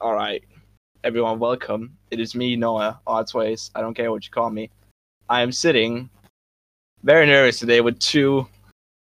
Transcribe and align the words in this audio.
All 0.00 0.14
right, 0.14 0.44
everyone, 1.02 1.40
welcome. 1.40 1.96
It 2.12 2.20
is 2.20 2.36
me, 2.36 2.54
Noah 2.54 3.00
Oddsways. 3.08 3.72
I 3.74 3.80
don't 3.80 3.94
care 3.94 4.12
what 4.12 4.24
you 4.24 4.30
call 4.30 4.48
me. 4.48 4.70
I 5.28 5.42
am 5.42 5.50
sitting 5.50 6.08
very 7.02 7.26
nervous 7.26 7.58
today 7.58 7.80
with 7.80 7.98
two 7.98 8.46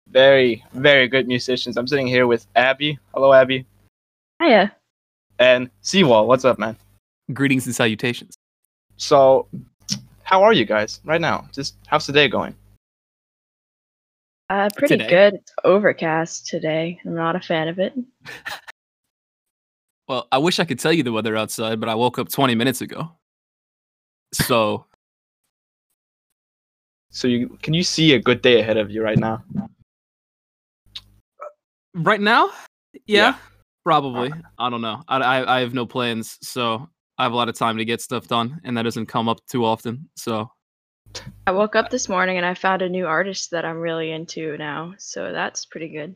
very, 0.09 0.63
very 0.73 1.07
good 1.07 1.27
musicians. 1.27 1.75
I'm 1.75 1.87
sitting 1.87 2.05
here 2.05 2.27
with 2.27 2.45
Abi. 2.55 2.99
Hello, 3.15 3.33
Abi. 3.33 3.65
Hiya. 4.39 4.75
And 5.39 5.71
ZWALL. 5.83 6.27
What's 6.27 6.45
up, 6.45 6.59
man? 6.59 6.77
Greetings 7.33 7.65
and 7.65 7.73
salutations. 7.73 8.35
So, 8.97 9.47
how 10.21 10.43
are 10.43 10.53
you 10.53 10.65
guys 10.65 11.01
right 11.03 11.19
now? 11.19 11.47
Just 11.51 11.77
how's 11.87 12.05
the 12.05 12.13
day 12.13 12.27
going? 12.27 12.53
Uh, 14.51 14.69
pretty 14.77 14.99
Today. 14.99 15.09
good. 15.09 15.33
It's 15.33 15.51
overcast 15.63 16.45
today. 16.45 16.99
I'm 17.03 17.15
not 17.15 17.35
a 17.35 17.39
fan 17.39 17.69
of 17.69 17.79
it. 17.79 17.93
Well, 20.07 20.27
I 20.31 20.37
wish 20.37 20.59
I 20.59 20.65
could 20.65 20.79
tell 20.79 20.93
you 20.93 21.03
the 21.03 21.11
weather 21.11 21.35
outside, 21.35 21.79
but 21.79 21.89
I 21.89 21.95
woke 21.95 22.19
up 22.19 22.29
20 22.29 22.53
minutes 22.55 22.81
ago. 22.81 23.11
So, 24.33 24.85
So 27.09 27.27
you 27.27 27.57
can 27.61 27.73
you 27.73 27.83
see 27.83 28.13
a 28.13 28.19
good 28.19 28.41
day 28.41 28.59
ahead 28.59 28.77
of 28.77 28.91
you 28.91 29.01
right 29.01 29.17
now? 29.17 29.43
right 31.93 32.19
now, 32.19 32.47
yeah, 32.93 32.99
Yeah. 33.07 33.35
probably. 33.85 34.33
I 34.59 34.69
don't 34.69 34.81
know. 34.81 35.01
I, 35.07 35.17
I 35.17 35.57
I 35.57 35.59
have 35.61 35.73
no 35.73 35.85
plans, 35.85 36.37
so 36.41 36.89
I 37.17 37.23
have 37.23 37.31
a 37.31 37.35
lot 37.35 37.47
of 37.47 37.55
time 37.55 37.77
to 37.77 37.85
get 37.85 38.01
stuff 38.01 38.27
done, 38.27 38.59
and 38.65 38.77
that 38.77 38.83
doesn't 38.83 39.05
come 39.05 39.29
up 39.29 39.39
too 39.47 39.63
often. 39.63 40.09
So, 40.17 40.51
I 41.47 41.51
woke 41.51 41.75
up 41.77 41.89
this 41.89 42.09
morning 42.09 42.35
and 42.37 42.45
I 42.45 42.53
found 42.53 42.81
a 42.81 42.89
new 42.89 43.07
artist 43.07 43.51
that 43.51 43.63
I'm 43.63 43.79
really 43.79 44.11
into 44.11 44.57
now, 44.57 44.93
so 44.97 45.31
that's 45.31 45.65
pretty 45.65 45.87
good. 45.87 46.15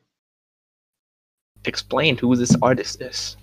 Explain 1.64 2.18
who 2.18 2.36
this 2.36 2.56
artist 2.62 3.02
is. 3.02 3.38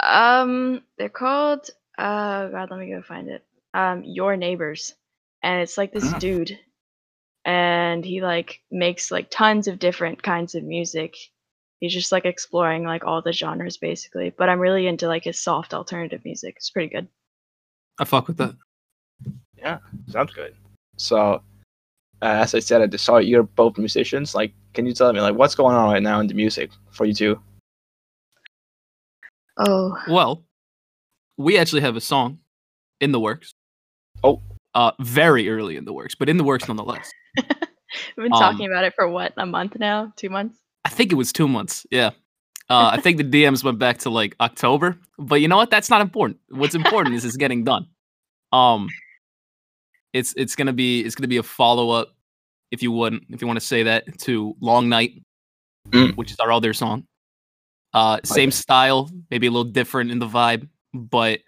Um, 0.00 0.82
they're 0.98 1.08
called 1.08 1.68
uh 1.98 2.48
God, 2.48 2.70
let 2.70 2.80
me 2.80 2.90
go 2.90 3.02
find 3.02 3.28
it. 3.28 3.44
Um, 3.74 4.02
Your 4.04 4.36
Neighbors, 4.36 4.94
and 5.42 5.60
it's 5.60 5.78
like 5.78 5.92
this 5.92 6.04
Mm. 6.04 6.18
dude, 6.18 6.58
and 7.44 8.04
he 8.04 8.20
like 8.22 8.62
makes 8.70 9.10
like 9.10 9.30
tons 9.30 9.68
of 9.68 9.78
different 9.78 10.22
kinds 10.22 10.54
of 10.54 10.64
music. 10.64 11.14
He's 11.80 11.92
just 11.92 12.12
like 12.12 12.24
exploring 12.24 12.84
like 12.84 13.04
all 13.04 13.22
the 13.22 13.32
genres 13.32 13.76
basically, 13.76 14.30
but 14.30 14.48
I'm 14.48 14.60
really 14.60 14.86
into 14.86 15.08
like 15.08 15.24
his 15.24 15.38
soft 15.40 15.74
alternative 15.74 16.24
music. 16.24 16.54
It's 16.56 16.70
pretty 16.70 16.88
good. 16.92 17.08
I 17.98 18.04
fuck 18.04 18.28
with 18.28 18.36
that. 18.38 18.54
Yeah, 19.58 19.78
sounds 20.08 20.32
good. 20.32 20.54
So, 20.96 21.42
uh, 22.22 22.40
as 22.42 22.54
I 22.54 22.60
said 22.60 22.82
at 22.82 22.90
the 22.90 22.98
start, 22.98 23.24
you're 23.24 23.42
both 23.42 23.78
musicians. 23.78 24.34
Like, 24.34 24.52
can 24.74 24.86
you 24.86 24.92
tell 24.92 25.12
me 25.12 25.20
like 25.20 25.34
what's 25.34 25.54
going 25.54 25.74
on 25.76 25.90
right 25.92 26.02
now 26.02 26.20
in 26.20 26.26
the 26.26 26.34
music 26.34 26.70
for 26.90 27.04
you 27.04 27.14
two? 27.14 27.40
Oh, 29.58 29.96
Well, 30.08 30.44
we 31.38 31.58
actually 31.58 31.82
have 31.82 31.96
a 31.96 32.00
song 32.00 32.38
in 33.00 33.12
the 33.12 33.20
works. 33.20 33.52
Oh. 34.24 34.40
uh, 34.74 34.92
very 35.00 35.48
early 35.48 35.76
in 35.76 35.84
the 35.84 35.92
works, 35.92 36.14
but 36.14 36.28
in 36.28 36.36
the 36.36 36.44
works 36.44 36.66
nonetheless. 36.68 37.10
we've 37.36 37.46
been 38.16 38.32
Um, 38.32 38.38
talking 38.40 38.66
about 38.66 38.84
it 38.84 38.94
for 38.94 39.08
what 39.08 39.32
a 39.36 39.44
month 39.46 39.76
now, 39.78 40.12
two 40.16 40.30
months. 40.30 40.58
I 40.84 40.88
think 40.88 41.12
it 41.12 41.16
was 41.16 41.32
two 41.32 41.46
months. 41.48 41.86
Yeah. 41.90 42.10
Uh, 42.70 42.90
I 42.92 43.00
think 43.00 43.18
the 43.18 43.24
DMs 43.44 43.62
went 43.64 43.78
back 43.78 43.98
to 43.98 44.10
like 44.10 44.34
October, 44.40 44.96
but 45.18 45.36
you 45.42 45.48
know 45.48 45.56
what? 45.56 45.70
That's 45.70 45.90
not 45.90 46.00
important. 46.00 46.38
What's 46.50 46.74
important 46.74 47.14
is 47.16 47.24
it's 47.24 47.36
getting 47.36 47.64
done. 47.72 47.86
Um, 48.52 48.88
it's 50.12 50.32
it's 50.36 50.54
gonna 50.56 50.72
be 50.72 51.00
it's 51.00 51.14
gonna 51.14 51.28
be 51.28 51.38
a 51.38 51.42
follow 51.42 51.90
up, 51.90 52.14
if 52.70 52.82
you 52.82 52.92
wouldn't 52.92 53.24
if 53.30 53.40
you 53.40 53.46
want 53.46 53.58
to 53.60 53.64
say 53.66 53.82
that 53.84 54.18
to 54.20 54.54
Long 54.60 54.88
Night, 54.88 55.22
Mm. 55.90 56.16
which 56.16 56.30
is 56.30 56.38
our 56.38 56.52
other 56.52 56.72
song. 56.72 57.04
Uh, 57.94 58.18
same 58.24 58.50
style, 58.50 59.10
maybe 59.30 59.46
a 59.46 59.50
little 59.50 59.70
different 59.70 60.10
in 60.10 60.18
the 60.18 60.26
vibe, 60.26 60.68
but 60.94 61.40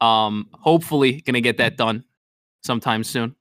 um, 0.00 0.48
hopefully 0.52 1.20
gonna 1.20 1.40
get 1.40 1.58
that 1.58 1.76
done 1.76 2.04
sometime 2.62 3.04
soon. 3.04 3.34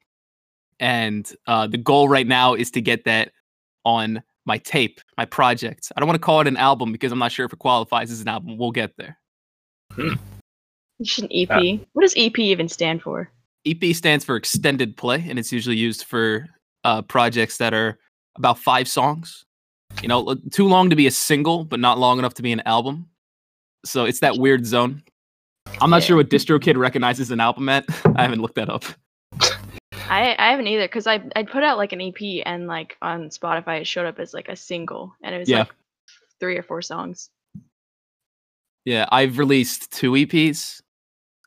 And 0.80 1.30
uh, 1.48 1.68
the 1.68 1.78
goal 1.78 2.08
right 2.08 2.28
now 2.28 2.54
is 2.54 2.72
to 2.72 2.82
get 2.82 3.06
that 3.06 3.32
on 3.84 4.22
my 4.46 4.58
tape, 4.60 5.02
my 5.18 5.26
project. 5.26 5.92
I 5.96 6.00
don't 6.00 6.08
want 6.08 6.16
to 6.16 6.26
call 6.26 6.42
it 6.42 6.48
an 6.48 6.58
album 6.58 6.92
because 6.92 7.12
I'm 7.12 7.20
not 7.20 7.32
sure 7.32 7.46
if 7.46 7.54
it 7.54 7.60
qualifies 7.60 8.12
as 8.12 8.22
an 8.22 8.28
album. 8.28 8.58
We'll 8.58 8.72
get 8.72 8.96
there. 8.98 9.18
You 9.98 11.06
should 11.06 11.26
an 11.26 11.30
EP. 11.32 11.80
what 11.94 12.02
does 12.02 12.14
EP 12.18 12.38
even 12.40 12.68
stand 12.68 13.02
for? 13.02 13.32
EP 13.66 13.96
stands 13.96 14.26
for 14.26 14.36
extended 14.36 14.98
play, 14.98 15.26
and 15.28 15.40
it's 15.40 15.52
usually 15.52 15.78
used 15.78 16.04
for 16.04 16.48
uh, 16.84 17.02
projects 17.02 17.58
that 17.58 17.74
are 17.74 17.98
about 18.38 18.60
five 18.60 18.88
songs. 18.88 19.46
You 20.02 20.08
know, 20.08 20.36
too 20.52 20.68
long 20.68 20.90
to 20.90 20.96
be 20.96 21.08
a 21.08 21.12
single, 21.12 21.66
but 21.66 21.80
not 21.80 22.00
long 22.00 22.20
enough 22.20 22.34
to 22.36 22.42
be 22.42 22.52
an 22.52 22.62
album. 22.66 23.10
So 23.86 24.06
it's 24.06 24.20
that 24.22 24.38
weird 24.38 24.66
zone. 24.66 25.04
I'm 25.82 25.90
not 25.90 26.04
sure 26.04 26.16
what 26.16 26.30
DistroKid 26.30 26.78
recognizes 26.78 27.32
an 27.32 27.40
album 27.40 27.70
at. 27.70 27.86
I 28.16 28.22
haven't 28.24 28.42
looked 28.42 28.56
that 28.56 28.70
up. 28.70 28.86
I 30.10 30.36
I 30.40 30.52
haven't 30.52 30.68
either 30.68 30.86
because 30.88 31.06
I 31.06 31.22
I 31.36 31.44
put 31.44 31.64
out 31.64 31.78
like 31.78 31.92
an 31.92 32.02
EP 32.02 32.44
and 32.46 32.66
like 32.68 32.98
on 33.02 33.30
Spotify 33.30 33.82
it 33.82 33.88
showed 33.88 34.08
up 34.08 34.20
as 34.20 34.34
like 34.34 34.50
a 34.50 34.56
single 34.56 35.14
and 35.22 35.36
it 35.36 35.38
was 35.40 35.50
Yeah. 35.50 35.60
like 35.60 35.76
three 36.40 36.58
or 36.58 36.64
four 36.64 36.82
songs. 36.82 37.30
Yeah, 38.86 39.06
I've 39.12 39.38
released 39.38 39.92
two 39.92 40.12
EPs 40.14 40.82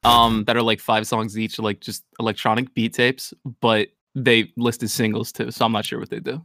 um 0.05 0.45
that 0.45 0.57
are 0.57 0.63
like 0.63 0.81
five 0.81 1.07
songs 1.07 1.39
each, 1.39 1.59
like 1.59 1.81
just 1.81 2.05
electronic 2.21 2.73
beat 2.75 2.95
tapes, 2.95 3.35
but 3.61 3.89
they 4.15 4.53
listed 4.57 4.91
singles 4.91 5.33
too, 5.33 5.51
so 5.51 5.65
I'm 5.65 5.73
not 5.73 5.85
sure 5.85 5.99
what 5.99 6.11
they 6.11 6.21
do. 6.21 6.41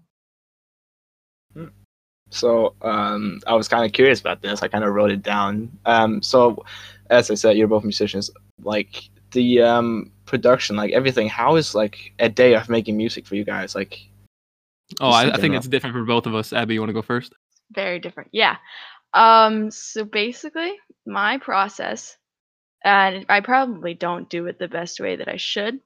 So, 2.30 2.76
um, 2.82 3.40
I 3.48 3.54
was 3.56 3.68
kind 3.68 3.86
of 3.86 3.94
curious 3.94 4.20
about 4.20 4.42
this. 4.42 4.62
I 4.62 4.68
kind 4.68 4.84
of 4.84 4.94
wrote 4.94 5.12
it 5.12 5.24
down. 5.24 5.72
Um, 5.86 6.22
so, 6.22 6.66
as 7.10 7.32
I 7.32 7.36
said, 7.36 7.58
you're 7.58 7.68
both 7.68 7.84
musicians. 7.84 8.30
Like 8.64 9.10
the 9.32 9.62
um 9.62 10.12
production, 10.26 10.76
like 10.76 10.92
everything. 10.92 11.28
How 11.30 11.56
is 11.56 11.74
like 11.76 12.14
a 12.20 12.30
day 12.30 12.56
of 12.56 12.70
making 12.70 12.98
music 12.98 13.26
for 13.26 13.36
you 13.36 13.44
guys? 13.44 13.76
Like, 13.76 14.00
Oh, 15.02 15.10
I, 15.10 15.34
I 15.34 15.38
think 15.38 15.56
it's 15.56 15.68
different 15.68 15.96
for 15.96 16.04
both 16.06 16.26
of 16.26 16.36
us. 16.36 16.54
Abi, 16.54 16.76
you 16.76 16.80
want 16.80 16.90
to 16.90 16.94
go 16.94 17.02
first? 17.02 17.34
Very 17.72 18.00
different. 18.00 18.30
Yeah. 18.32 18.58
Um 19.14 19.72
so 19.72 20.04
basically 20.04 20.76
my 21.06 21.38
process 21.38 22.18
and 22.84 23.26
I 23.30 23.42
probably 23.42 23.94
don't 23.94 24.30
do 24.30 24.46
it 24.46 24.60
the 24.60 24.68
best 24.68 25.00
way 25.00 25.16
that 25.16 25.28
I 25.28 25.38
should, 25.38 25.80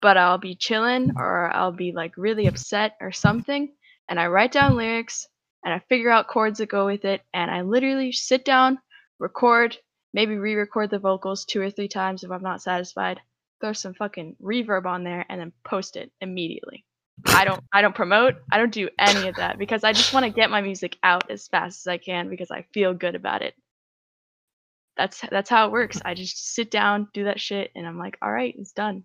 but 0.00 0.16
I'll 0.16 0.38
be 0.38 0.54
chilling 0.54 1.12
or 1.16 1.50
I'll 1.54 1.72
be 1.72 1.92
like 1.92 2.16
really 2.16 2.46
upset 2.46 2.96
or 3.00 3.12
something 3.12 3.72
and 4.08 4.20
I 4.20 4.26
write 4.26 4.52
down 4.52 4.76
lyrics 4.76 5.26
and 5.64 5.72
I 5.72 5.80
figure 5.88 6.10
out 6.10 6.28
chords 6.28 6.58
that 6.58 6.68
go 6.68 6.86
with 6.86 7.04
it 7.04 7.22
and 7.32 7.50
I 7.50 7.62
literally 7.62 8.12
sit 8.12 8.44
down, 8.44 8.78
record, 9.18 9.76
maybe 10.12 10.36
re-record 10.36 10.90
the 10.90 10.98
vocals 10.98 11.44
two 11.44 11.60
or 11.60 11.70
three 11.70 11.88
times 11.88 12.22
if 12.22 12.30
I'm 12.30 12.42
not 12.42 12.62
satisfied, 12.62 13.20
throw 13.60 13.72
some 13.72 13.94
fucking 13.94 14.36
reverb 14.42 14.84
on 14.86 15.04
there 15.04 15.24
and 15.28 15.40
then 15.40 15.52
post 15.64 15.96
it 15.96 16.12
immediately. 16.20 16.84
I 17.26 17.44
don't 17.44 17.62
I 17.72 17.80
don't 17.80 17.94
promote. 17.94 18.34
I 18.50 18.58
don't 18.58 18.72
do 18.72 18.88
any 18.98 19.28
of 19.28 19.36
that 19.36 19.56
because 19.58 19.84
I 19.84 19.92
just 19.92 20.12
want 20.12 20.24
to 20.24 20.30
get 20.30 20.50
my 20.50 20.60
music 20.60 20.98
out 21.02 21.30
as 21.30 21.48
fast 21.48 21.82
as 21.82 21.86
I 21.86 21.96
can 21.96 22.28
because 22.28 22.50
I 22.50 22.66
feel 22.74 22.92
good 22.92 23.14
about 23.14 23.42
it. 23.42 23.54
That's 24.96 25.20
that's 25.30 25.48
how 25.48 25.66
it 25.66 25.72
works. 25.72 26.00
I 26.04 26.14
just 26.14 26.54
sit 26.54 26.70
down, 26.70 27.08
do 27.14 27.24
that 27.24 27.40
shit 27.40 27.70
and 27.74 27.86
I'm 27.86 27.98
like, 27.98 28.18
"All 28.20 28.30
right, 28.30 28.54
it's 28.58 28.72
done." 28.72 29.04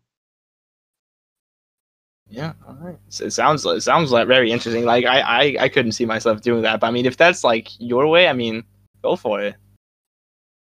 Yeah, 2.29 2.53
all 2.67 2.77
right. 2.79 2.97
So 3.09 3.25
it 3.25 3.31
sounds 3.31 3.65
it 3.65 3.81
sounds 3.81 4.11
like 4.11 4.27
very 4.27 4.51
interesting. 4.51 4.85
Like 4.85 5.05
I, 5.05 5.19
I 5.21 5.55
I 5.61 5.69
couldn't 5.69 5.93
see 5.93 6.05
myself 6.05 6.41
doing 6.41 6.61
that. 6.61 6.79
But 6.79 6.87
I 6.87 6.91
mean, 6.91 7.05
if 7.05 7.17
that's 7.17 7.43
like 7.43 7.69
your 7.79 8.07
way, 8.07 8.27
I 8.27 8.33
mean, 8.33 8.63
go 9.01 9.15
for 9.15 9.41
it. 9.41 9.55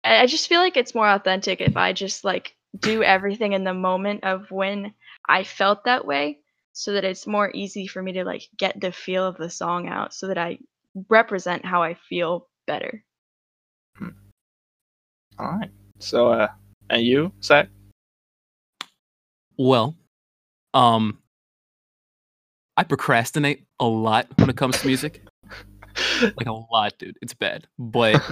I 0.05 0.23
I 0.23 0.27
just 0.27 0.49
feel 0.49 0.61
like 0.61 0.77
it's 0.77 0.95
more 0.95 1.09
authentic 1.09 1.61
if 1.61 1.77
I 1.77 1.93
just 1.93 2.25
like 2.25 2.57
do 2.81 3.03
everything 3.03 3.53
in 3.53 3.65
the 3.65 3.75
moment 3.75 4.25
of 4.25 4.51
when 4.51 4.95
I 5.29 5.45
felt 5.45 5.85
that 5.85 6.07
way 6.07 6.39
so 6.73 6.93
that 6.95 7.05
it's 7.05 7.27
more 7.27 7.51
easy 7.55 7.87
for 7.87 8.03
me 8.03 8.13
to 8.13 8.25
like 8.25 8.49
get 8.57 8.81
the 8.81 8.91
feel 8.91 9.27
of 9.27 9.37
the 9.37 9.51
song 9.51 9.89
out 9.89 10.15
so 10.15 10.27
that 10.29 10.39
I 10.39 10.59
represent 11.11 11.67
how 11.67 11.83
I 11.83 11.95
feel 11.95 12.49
better. 12.67 13.05
All 15.39 15.53
right. 15.53 15.71
So, 15.99 16.29
uh, 16.33 16.49
and 16.91 17.03
you, 17.03 17.33
Zach? 17.43 17.69
Well, 19.57 19.97
um, 20.75 21.19
I 22.77 22.85
procrastinate 22.85 23.65
a 23.81 23.87
lot 23.87 24.27
when 24.37 24.49
it 24.49 24.57
comes 24.57 24.81
to 24.81 24.87
music. 24.87 25.23
like 26.23 26.47
a 26.47 26.53
lot, 26.53 26.95
dude. 26.99 27.19
It's 27.21 27.35
bad. 27.35 27.67
But 27.79 28.23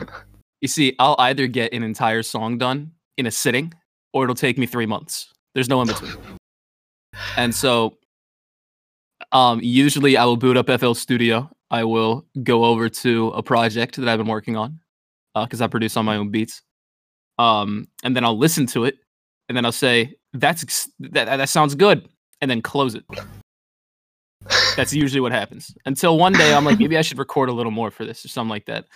you 0.60 0.68
see, 0.68 0.94
I'll 0.98 1.16
either 1.18 1.46
get 1.46 1.72
an 1.72 1.82
entire 1.82 2.22
song 2.22 2.58
done 2.58 2.92
in 3.18 3.26
a 3.26 3.30
sitting, 3.30 3.74
or 4.12 4.24
it'll 4.24 4.34
take 4.34 4.58
me 4.58 4.66
three 4.66 4.86
months. 4.86 5.32
There's 5.54 5.68
no 5.68 5.80
in 5.82 5.88
between. 5.88 6.14
And 7.36 7.54
so, 7.54 7.98
um, 9.32 9.60
usually 9.62 10.16
I 10.16 10.24
will 10.24 10.36
boot 10.36 10.56
up 10.56 10.70
FL 10.80 10.94
Studio. 10.94 11.50
I 11.70 11.84
will 11.84 12.26
go 12.42 12.64
over 12.64 12.88
to 12.88 13.28
a 13.28 13.42
project 13.42 13.96
that 13.96 14.08
I've 14.08 14.18
been 14.18 14.26
working 14.26 14.56
on, 14.56 14.80
because 15.34 15.60
I 15.60 15.66
produce 15.66 15.96
on 15.96 16.04
my 16.04 16.16
own 16.16 16.30
beats. 16.30 16.62
Um, 17.38 17.88
and 18.02 18.16
then 18.16 18.24
I'll 18.24 18.38
listen 18.38 18.66
to 18.66 18.84
it, 18.84 18.96
and 19.48 19.56
then 19.56 19.64
I'll 19.64 19.72
say, 19.72 20.14
"That's 20.32 20.88
that 21.00 21.24
that 21.26 21.48
sounds 21.48 21.74
good," 21.74 22.08
and 22.40 22.50
then 22.50 22.60
close 22.60 22.94
it. 22.94 23.04
That's 24.76 24.92
usually 24.92 25.20
what 25.20 25.32
happens. 25.32 25.74
Until 25.84 26.18
one 26.18 26.32
day 26.32 26.54
I'm 26.54 26.64
like, 26.64 26.78
maybe 26.78 26.96
I 26.96 27.02
should 27.02 27.18
record 27.18 27.48
a 27.48 27.52
little 27.52 27.72
more 27.72 27.90
for 27.90 28.04
this 28.04 28.24
or 28.24 28.28
something 28.28 28.48
like 28.50 28.66
that. 28.66 28.86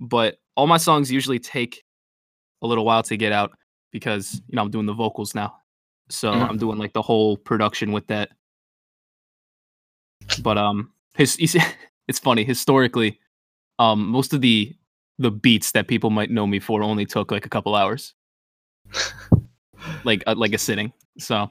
But 0.00 0.38
all 0.56 0.66
my 0.66 0.76
songs 0.76 1.10
usually 1.10 1.38
take 1.38 1.84
a 2.62 2.66
little 2.66 2.84
while 2.84 3.02
to 3.04 3.16
get 3.16 3.32
out 3.32 3.52
because 3.92 4.34
you 4.48 4.56
know 4.56 4.62
I'm 4.62 4.70
doing 4.70 4.86
the 4.86 4.92
vocals 4.92 5.34
now, 5.34 5.56
so 6.08 6.32
Mhm. 6.32 6.48
I'm 6.48 6.58
doing 6.58 6.78
like 6.78 6.92
the 6.92 7.02
whole 7.02 7.36
production 7.36 7.92
with 7.92 8.06
that. 8.08 8.30
But 10.42 10.58
um, 10.58 10.92
his 11.14 11.38
you 11.38 11.46
see, 11.46 11.60
it's 12.08 12.18
funny 12.18 12.44
historically, 12.44 13.18
um, 13.78 14.08
most 14.08 14.32
of 14.34 14.40
the 14.40 14.74
the 15.18 15.30
beats 15.30 15.72
that 15.72 15.88
people 15.88 16.10
might 16.10 16.30
know 16.30 16.46
me 16.46 16.58
for 16.60 16.82
only 16.82 17.06
took 17.06 17.30
like 17.30 17.46
a 17.46 17.48
couple 17.48 17.74
hours, 17.74 18.14
like 20.04 20.22
uh, 20.26 20.34
like 20.36 20.52
a 20.52 20.58
sitting. 20.58 20.92
So 21.18 21.50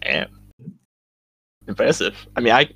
Damn. 0.00 0.43
Impressive. 1.68 2.14
I 2.36 2.40
mean, 2.40 2.52
I, 2.52 2.68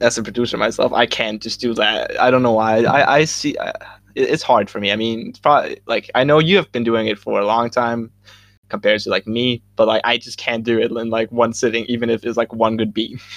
as 0.00 0.18
a 0.18 0.22
producer 0.22 0.56
myself, 0.56 0.92
I 0.92 1.06
can't 1.06 1.42
just 1.42 1.60
do 1.60 1.74
that. 1.74 2.18
I 2.20 2.30
don't 2.30 2.42
know 2.42 2.52
why. 2.52 2.84
I, 2.84 3.16
I 3.16 3.24
see. 3.24 3.56
I, 3.58 3.72
it's 4.14 4.42
hard 4.42 4.70
for 4.70 4.80
me. 4.80 4.92
I 4.92 4.96
mean, 4.96 5.28
it's 5.28 5.38
probably 5.38 5.80
like 5.86 6.10
I 6.14 6.24
know 6.24 6.38
you 6.38 6.56
have 6.56 6.70
been 6.72 6.84
doing 6.84 7.06
it 7.06 7.18
for 7.18 7.40
a 7.40 7.46
long 7.46 7.70
time 7.70 8.10
compared 8.68 9.00
to 9.00 9.10
like 9.10 9.26
me, 9.26 9.62
but 9.76 9.88
like 9.88 10.02
I 10.04 10.18
just 10.18 10.38
can't 10.38 10.64
do 10.64 10.78
it 10.78 10.90
in 10.90 11.10
like 11.10 11.30
one 11.32 11.52
sitting, 11.52 11.84
even 11.86 12.10
if 12.10 12.24
it's 12.24 12.36
like 12.36 12.52
one 12.52 12.76
good 12.76 12.94
beat. 12.94 13.20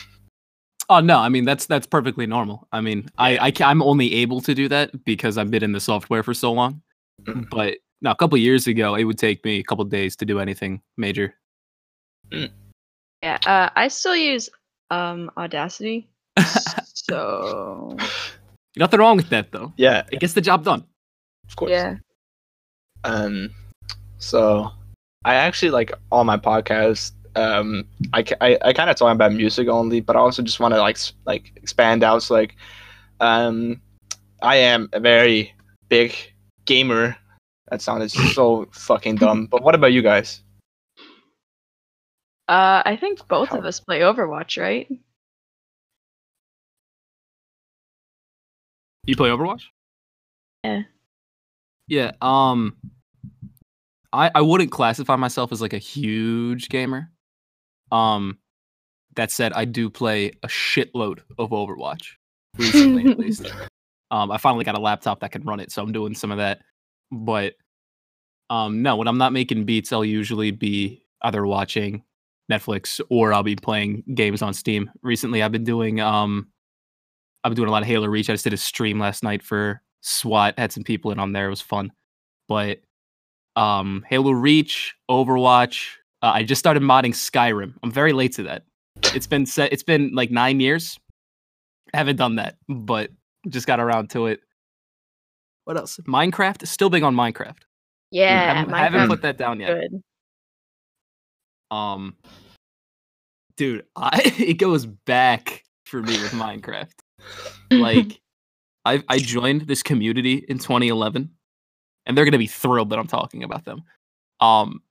Oh 0.89 1.01
no, 1.01 1.19
I 1.19 1.27
mean 1.27 1.43
that's 1.43 1.65
that's 1.65 1.85
perfectly 1.85 2.25
normal. 2.25 2.65
I 2.71 2.79
mean, 2.79 3.09
I, 3.17 3.37
I 3.39 3.51
ca- 3.51 3.65
I'm 3.67 3.81
only 3.81 4.13
able 4.13 4.39
to 4.39 4.55
do 4.55 4.69
that 4.69 5.03
because 5.03 5.37
I've 5.37 5.51
been 5.51 5.61
in 5.61 5.73
the 5.73 5.81
software 5.81 6.23
for 6.23 6.33
so 6.33 6.53
long. 6.53 6.81
Mhm. 7.25 7.49
But 7.49 7.79
no, 8.01 8.11
a 8.11 8.15
couple 8.15 8.37
years 8.37 8.67
ago, 8.67 8.95
it 8.95 9.03
would 9.03 9.17
take 9.17 9.43
me 9.43 9.59
a 9.59 9.63
couple 9.63 9.83
days 9.83 10.15
to 10.15 10.25
do 10.25 10.39
anything 10.39 10.81
major. 10.95 11.35
Yeah, 12.31 13.37
uh, 13.45 13.69
I 13.75 13.89
still 13.89 14.15
use 14.15 14.49
um 14.91 15.31
Audacity. 15.37 16.09
so 16.93 17.95
Nothing 18.75 18.99
wrong 18.99 19.17
with 19.17 19.29
that 19.29 19.51
though. 19.51 19.73
Yeah, 19.77 20.03
It 20.11 20.19
gets 20.19 20.33
the 20.33 20.41
job 20.41 20.63
done. 20.63 20.83
of 21.49 21.55
course. 21.55 21.71
yeah. 21.71 21.95
Um, 23.03 23.51
so 24.19 24.71
I 25.25 25.35
actually 25.35 25.71
like 25.71 25.91
all 26.11 26.23
my 26.23 26.37
podcasts. 26.37 27.11
Um, 27.35 27.85
I, 28.13 28.23
I, 28.41 28.57
I 28.65 28.73
kind 28.73 28.89
of 28.89 28.95
talk 28.95 29.13
about 29.13 29.31
music 29.33 29.67
only, 29.67 29.99
but 30.01 30.15
I 30.15 30.19
also 30.19 30.41
just 30.41 30.59
want 30.59 30.73
to 30.73 30.79
like 30.79 30.97
like 31.25 31.51
expand 31.55 32.03
out. 32.03 32.23
So 32.23 32.33
like, 32.33 32.55
um, 33.19 33.81
I 34.41 34.57
am 34.57 34.89
a 34.93 34.99
very 34.99 35.53
big 35.89 36.13
gamer. 36.65 37.15
That 37.69 37.81
sounded 37.81 38.11
so 38.11 38.67
fucking 38.71 39.15
dumb. 39.17 39.45
But 39.47 39.63
what 39.63 39.75
about 39.75 39.91
you 39.93 40.01
guys? 40.01 40.41
Uh, 42.47 42.81
I 42.85 42.97
think 42.99 43.27
both 43.27 43.49
How- 43.49 43.57
of 43.59 43.65
us 43.65 43.79
play 43.79 43.99
Overwatch, 44.01 44.61
right? 44.61 44.87
You 49.05 49.15
play 49.15 49.29
Overwatch? 49.29 49.63
Yeah. 50.63 50.81
Yeah. 51.87 52.11
Um, 52.21 52.75
I 54.11 54.31
I 54.35 54.41
wouldn't 54.41 54.71
classify 54.71 55.15
myself 55.15 55.51
as 55.51 55.61
like 55.61 55.73
a 55.73 55.77
huge 55.77 56.69
gamer. 56.69 57.11
Um, 57.91 58.37
that 59.15 59.31
said, 59.31 59.53
I 59.53 59.65
do 59.65 59.89
play 59.89 60.31
a 60.43 60.47
shitload 60.47 61.19
of 61.39 61.49
Overwatch 61.51 62.15
recently, 62.57 63.09
at 63.09 63.17
least. 63.17 63.51
Um, 64.11 64.29
I 64.31 64.37
finally 64.37 64.65
got 64.65 64.75
a 64.75 64.79
laptop 64.81 65.21
that 65.21 65.31
can 65.31 65.43
run 65.43 65.59
it, 65.59 65.71
so 65.71 65.81
I'm 65.81 65.91
doing 65.91 66.13
some 66.13 66.31
of 66.31 66.37
that. 66.37 66.59
But 67.11 67.53
um, 68.49 68.81
no, 68.81 68.97
when 68.97 69.07
I'm 69.07 69.17
not 69.17 69.33
making 69.33 69.63
beats, 69.65 69.91
I'll 69.93 70.05
usually 70.05 70.51
be 70.51 71.03
either 71.21 71.45
watching 71.45 72.03
Netflix 72.51 73.01
or 73.09 73.33
I'll 73.33 73.43
be 73.43 73.55
playing 73.55 74.03
games 74.13 74.41
on 74.41 74.53
Steam. 74.53 74.89
Recently, 75.01 75.43
I've 75.43 75.51
been 75.51 75.63
doing 75.63 75.99
um, 75.99 76.47
I've 77.43 77.51
been 77.51 77.57
doing 77.57 77.69
a 77.69 77.71
lot 77.71 77.81
of 77.81 77.87
Halo 77.87 78.07
Reach. 78.07 78.29
I 78.29 78.33
just 78.33 78.43
did 78.43 78.53
a 78.53 78.57
stream 78.57 78.99
last 78.99 79.23
night 79.23 79.43
for 79.43 79.81
SWAT. 80.01 80.57
Had 80.57 80.71
some 80.71 80.83
people 80.83 81.11
in 81.11 81.19
on 81.19 81.33
there. 81.33 81.47
It 81.47 81.51
was 81.51 81.61
fun. 81.61 81.91
But 82.47 82.79
um, 83.55 84.05
Halo 84.07 84.31
Reach, 84.31 84.95
Overwatch. 85.09 85.87
Uh, 86.21 86.31
I 86.33 86.43
just 86.43 86.59
started 86.59 86.83
modding 86.83 87.13
Skyrim. 87.13 87.73
I'm 87.83 87.91
very 87.91 88.13
late 88.13 88.33
to 88.33 88.43
that. 88.43 88.63
It's 89.13 89.27
been 89.27 89.45
set. 89.45 89.71
It's 89.71 89.83
been 89.83 90.11
like 90.13 90.31
nine 90.31 90.59
years. 90.59 90.99
I 91.93 91.97
haven't 91.97 92.15
done 92.17 92.35
that, 92.35 92.57
but 92.67 93.11
just 93.49 93.67
got 93.67 93.79
around 93.79 94.09
to 94.11 94.27
it. 94.27 94.41
What 95.65 95.77
else? 95.77 95.99
Minecraft. 96.07 96.65
Still 96.67 96.89
big 96.89 97.03
on 97.03 97.15
Minecraft. 97.15 97.57
yeah, 98.11 98.55
haven't, 98.55 98.73
haven't 98.73 99.07
put 99.09 99.21
that 99.21 99.37
down 99.37 99.59
yet. 99.59 99.79
good. 99.79 100.01
Um, 101.71 102.15
dude, 103.55 103.85
I 103.95 104.21
it 104.37 104.55
goes 104.55 104.85
back 104.85 105.63
for 105.85 106.01
me 106.01 106.13
with 106.21 106.31
Minecraft. 106.31 106.93
Like, 107.71 108.19
I 108.85 109.03
I 109.09 109.19
joined 109.19 109.61
this 109.61 109.83
community 109.83 110.45
in 110.47 110.57
2011, 110.57 111.29
and 112.05 112.17
they're 112.17 112.25
gonna 112.25 112.37
be 112.37 112.47
thrilled 112.47 112.89
that 112.91 112.99
I'm 112.99 113.07
talking 113.07 113.43
about 113.43 113.65
them. 113.65 113.83
Um, 114.39 114.81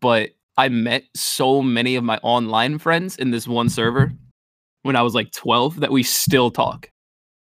but 0.00 0.30
I 0.56 0.68
met 0.68 1.04
so 1.14 1.62
many 1.62 1.94
of 1.94 2.04
my 2.04 2.18
online 2.22 2.78
friends 2.78 3.16
in 3.16 3.30
this 3.30 3.46
one 3.46 3.68
server 3.68 4.12
when 4.82 4.96
I 4.96 5.02
was 5.02 5.14
like 5.14 5.30
12 5.32 5.80
that 5.80 5.92
we 5.92 6.02
still 6.02 6.50
talk. 6.50 6.90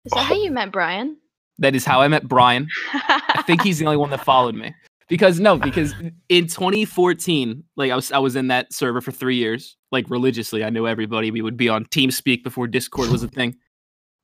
Is 0.04 0.12
that 0.12 0.24
how 0.24 0.34
you 0.34 0.50
met 0.50 0.70
Brian? 0.70 1.16
That 1.58 1.74
is 1.74 1.84
how 1.84 2.02
I 2.02 2.08
met 2.08 2.28
Brian. 2.28 2.68
I 2.92 3.42
think 3.46 3.62
he's 3.62 3.78
the 3.78 3.86
only 3.86 3.96
one 3.96 4.10
that 4.10 4.24
followed 4.24 4.54
me. 4.54 4.74
Because 5.08 5.38
no, 5.40 5.56
because 5.70 5.94
in 6.28 6.46
2014, 6.48 7.62
like 7.76 7.90
I 7.90 7.96
was 7.96 8.12
I 8.12 8.18
was 8.18 8.36
in 8.36 8.48
that 8.48 8.72
server 8.72 9.00
for 9.00 9.12
three 9.12 9.36
years, 9.36 9.76
like 9.92 10.08
religiously. 10.10 10.64
I 10.64 10.70
knew 10.70 10.86
everybody. 10.86 11.30
We 11.30 11.42
would 11.42 11.56
be 11.56 11.68
on 11.68 11.84
TeamSpeak 11.86 12.42
before 12.42 12.66
Discord 12.66 13.10
was 13.10 13.22
a 13.22 13.28
thing. 13.28 13.56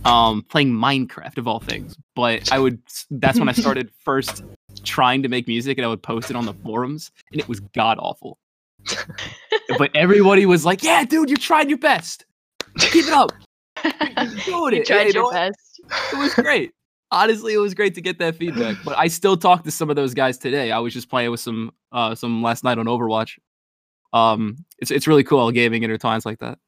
Um, 0.05 0.43
playing 0.49 0.73
Minecraft 0.73 1.39
of 1.39 1.47
all 1.47 1.61
things. 1.61 1.97
But 2.17 2.51
I 2.51 2.59
would 2.59 2.81
that's 3.11 3.39
when 3.39 3.49
I 3.49 3.53
started 3.65 3.91
first 4.05 4.43
trying 4.85 5.23
to 5.23 5.29
make 5.29 5.47
music 5.47 5.79
and 5.79 5.85
I 5.85 5.89
would 5.89 6.03
post 6.03 6.31
it 6.31 6.37
on 6.37 6.47
the 6.47 6.55
forums 6.55 7.11
and 7.31 7.41
it 7.41 7.49
was 7.49 7.61
god 7.61 7.99
awful. 8.01 8.39
but 9.79 9.95
everybody 9.95 10.45
was 10.47 10.65
like, 10.65 10.83
Yeah, 10.83 11.05
dude, 11.05 11.31
you 11.31 11.37
tried 11.37 11.69
your 11.69 11.79
best. 11.79 12.25
Keep 12.79 13.07
it 13.07 13.13
up. 13.13 13.33
Doing 14.45 14.75
you 14.75 14.81
it. 14.81 14.87
tried 14.87 15.07
And 15.07 15.15
your 15.15 15.31
best. 15.31 15.81
it 16.13 16.19
was 16.19 16.35
great. 16.35 16.73
Honestly, 17.13 17.53
it 17.53 17.59
was 17.59 17.75
great 17.75 17.95
to 17.95 18.01
get 18.01 18.19
that 18.19 18.37
feedback. 18.37 18.77
But 18.85 18.99
I 18.99 19.07
still 19.09 19.37
talk 19.37 19.65
to 19.65 19.71
some 19.71 19.91
of 19.91 19.97
those 19.97 20.15
guys 20.15 20.39
today. 20.39 20.73
I 20.73 20.79
was 20.79 20.93
just 20.93 21.09
playing 21.09 21.31
with 21.31 21.41
some 21.41 21.73
uh 21.93 22.15
some 22.15 22.43
last 22.43 22.65
night 22.65 22.79
on 22.79 22.87
Overwatch. 22.87 23.39
Um 24.13 24.65
it's 24.79 24.91
it's 24.91 25.07
really 25.07 25.23
cool 25.23 25.41
how 25.41 25.51
gaming 25.51 25.83
intertwines 25.83 26.27
like 26.27 26.41
that. 26.41 26.59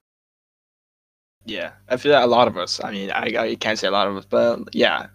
Yeah, 1.47 1.73
I 1.89 1.97
feel 1.97 2.13
that 2.13 2.23
a 2.23 2.27
lot 2.27 2.49
of 2.49 2.57
us. 2.57 2.83
I 2.83 2.91
mean, 2.91 3.11
I, 3.11 3.35
I 3.37 3.55
can't 3.57 3.79
say 3.79 3.87
a 3.87 3.91
lot 3.91 4.07
of 4.07 4.17
us, 4.17 4.25
but 4.25 4.61
yeah, 4.73 5.07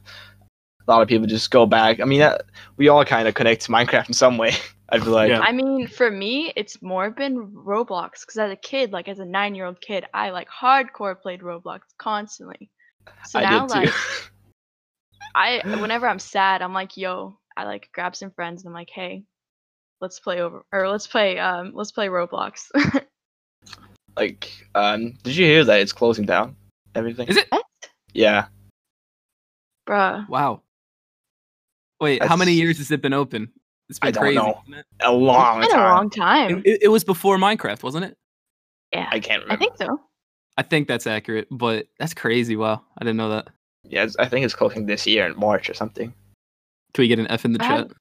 a 0.87 0.91
lot 0.91 1.01
of 1.01 1.07
people 1.07 1.27
just 1.27 1.49
go 1.49 1.65
back. 1.65 1.99
I 1.99 2.05
mean, 2.05 2.21
uh, 2.21 2.37
we 2.77 2.87
all 2.87 3.03
kind 3.05 3.27
of 3.27 3.33
connect 3.33 3.63
to 3.63 3.71
Minecraft 3.71 4.07
in 4.07 4.13
some 4.13 4.37
way. 4.37 4.53
I 4.91 4.99
feel 4.99 5.13
like. 5.13 5.29
Yeah. 5.29 5.41
I 5.41 5.51
mean, 5.51 5.87
for 5.87 6.09
me, 6.09 6.51
it's 6.55 6.81
more 6.81 7.11
been 7.11 7.47
Roblox 7.51 8.21
because 8.21 8.37
as 8.37 8.51
a 8.51 8.55
kid, 8.55 8.91
like 8.91 9.07
as 9.07 9.19
a 9.19 9.25
nine-year-old 9.25 9.81
kid, 9.81 10.05
I 10.13 10.31
like 10.31 10.47
hardcore 10.49 11.19
played 11.19 11.41
Roblox 11.41 11.81
constantly. 11.99 12.71
So 13.25 13.39
I 13.39 13.43
now, 13.43 13.67
did 13.67 13.73
too. 13.73 13.79
like, 13.81 13.93
I 15.35 15.61
whenever 15.79 16.07
I'm 16.07 16.19
sad, 16.19 16.61
I'm 16.61 16.73
like, 16.73 16.97
yo, 16.97 17.37
I 17.55 17.63
like 17.65 17.89
grab 17.93 18.15
some 18.15 18.31
friends 18.31 18.63
and 18.63 18.69
I'm 18.69 18.73
like, 18.73 18.89
hey, 18.93 19.23
let's 20.01 20.19
play 20.19 20.39
over 20.41 20.63
or 20.71 20.89
let's 20.89 21.07
play 21.07 21.37
um 21.39 21.71
let's 21.73 21.91
play 21.91 22.07
Roblox. 22.07 22.65
like, 24.17 24.51
um, 24.75 25.13
did 25.23 25.35
you 25.35 25.45
hear 25.45 25.63
that 25.65 25.79
it's 25.79 25.93
closing 25.93 26.25
down? 26.25 26.55
Everything. 26.95 27.27
Is 27.27 27.37
it? 27.37 27.47
what? 27.49 27.65
Yeah. 28.13 28.47
Bruh. 29.87 30.27
Wow. 30.29 30.61
Wait, 32.01 32.23
how 32.23 32.35
many 32.35 32.53
years 32.53 32.77
has 32.77 32.91
it 32.91 33.01
been 33.01 33.13
open? 33.13 33.51
It's 33.89 33.99
been 33.99 34.07
I 34.09 34.11
don't 34.11 34.21
crazy. 34.23 34.35
know. 34.35 34.61
it? 34.77 34.85
A 35.01 35.11
long 35.11 35.35
time. 35.35 35.63
It's 35.63 35.73
been 35.73 35.81
a 35.81 35.85
long 35.87 36.09
time. 36.09 36.57
It, 36.59 36.65
it- 36.65 36.79
it 36.83 36.87
was 36.89 37.03
before 37.03 37.37
Minecraft, 37.37 37.83
wasn't 37.83 38.05
it? 38.05 38.15
yeah. 38.93 39.07
I 39.11 39.19
can't 39.19 39.43
remember. 39.43 39.53
I 39.53 39.57
think 39.57 39.77
so. 39.77 39.99
I 40.57 40.61
think 40.63 40.87
that's 40.87 41.07
accurate, 41.07 41.47
but 41.51 41.87
that's 41.99 42.13
crazy. 42.13 42.55
Wow, 42.55 42.81
I 42.97 43.03
didn't 43.03 43.17
know 43.17 43.29
that. 43.29 43.47
Yeah, 43.83 44.03
it's- 44.03 44.15
I 44.19 44.27
think 44.27 44.45
it's 44.45 44.53
closing 44.55 44.85
this 44.85 45.07
year 45.07 45.25
in 45.25 45.37
March 45.37 45.69
or 45.69 45.73
something. 45.73 46.13
Can 46.93 47.01
we 47.03 47.07
get 47.07 47.19
an 47.19 47.27
F 47.27 47.45
in 47.45 47.53
the 47.53 47.63
I 47.63 47.67
chat? 47.67 47.77
had, 47.77 47.93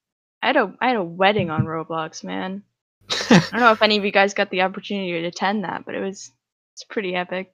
I 0.42 0.46
had 0.48 0.56
a 0.56 0.74
I 0.80 0.88
had 0.88 0.96
a 0.96 1.04
wedding 1.04 1.50
on 1.50 1.64
Roblox, 1.66 2.24
man. 2.24 2.62
I 3.10 3.46
don't 3.50 3.60
know 3.60 3.72
if 3.72 3.82
any 3.82 3.96
of 3.96 4.04
you 4.04 4.10
guys 4.12 4.34
got 4.34 4.50
the 4.50 4.62
opportunity 4.62 5.12
to 5.12 5.26
attend 5.26 5.64
that, 5.64 5.84
but 5.84 5.94
it 5.94 6.00
was 6.00 6.32
it's 6.74 6.84
pretty 6.84 7.14
epic. 7.14 7.52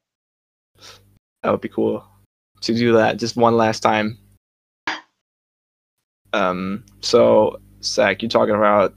That 1.42 1.50
would 1.50 1.60
be 1.60 1.68
cool 1.68 2.04
to 2.62 2.74
do 2.74 2.92
that 2.94 3.18
just 3.18 3.36
one 3.36 3.56
last 3.56 3.80
time. 3.80 4.18
Um. 6.32 6.84
So, 7.00 7.60
Zach, 7.82 8.22
you're 8.22 8.28
talking 8.28 8.54
about 8.56 8.94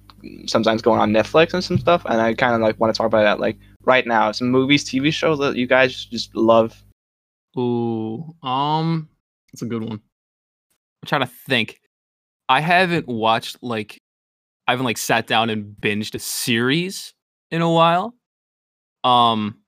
sometimes 0.48 0.82
going 0.82 1.00
on 1.00 1.12
Netflix 1.12 1.54
and 1.54 1.64
some 1.64 1.78
stuff, 1.78 2.04
and 2.06 2.20
I 2.20 2.34
kind 2.34 2.56
of 2.56 2.62
like 2.62 2.80
want 2.80 2.94
to 2.94 2.98
talk 2.98 3.06
about 3.08 3.24
that. 3.24 3.40
Like 3.40 3.58
right 3.84 4.06
now, 4.08 4.32
some 4.32 4.50
movies, 4.50 4.84
TV 4.86 5.14
shows 5.14 5.38
that 5.40 5.56
you 5.56 5.68
guys 5.68 6.06
just 6.06 6.36
love. 6.36 6.84
Ooh, 7.58 8.36
um, 8.44 9.08
that's 9.52 9.62
a 9.62 9.66
good 9.66 9.84
one. 9.84 10.02
I'm 11.02 11.08
trying 11.08 11.22
to 11.22 11.32
think. 11.48 11.80
I 12.50 12.62
haven't 12.62 13.08
watched 13.08 13.58
like, 13.62 14.00
I 14.68 14.72
haven't 14.72 14.86
like 14.86 14.98
sat 14.98 15.28
down 15.28 15.50
and 15.50 15.76
binged 15.80 16.16
a 16.16 16.20
series 16.20 17.14
in 17.52 17.62
a 17.62 17.72
while. 17.72 18.14
Um, 19.04 19.60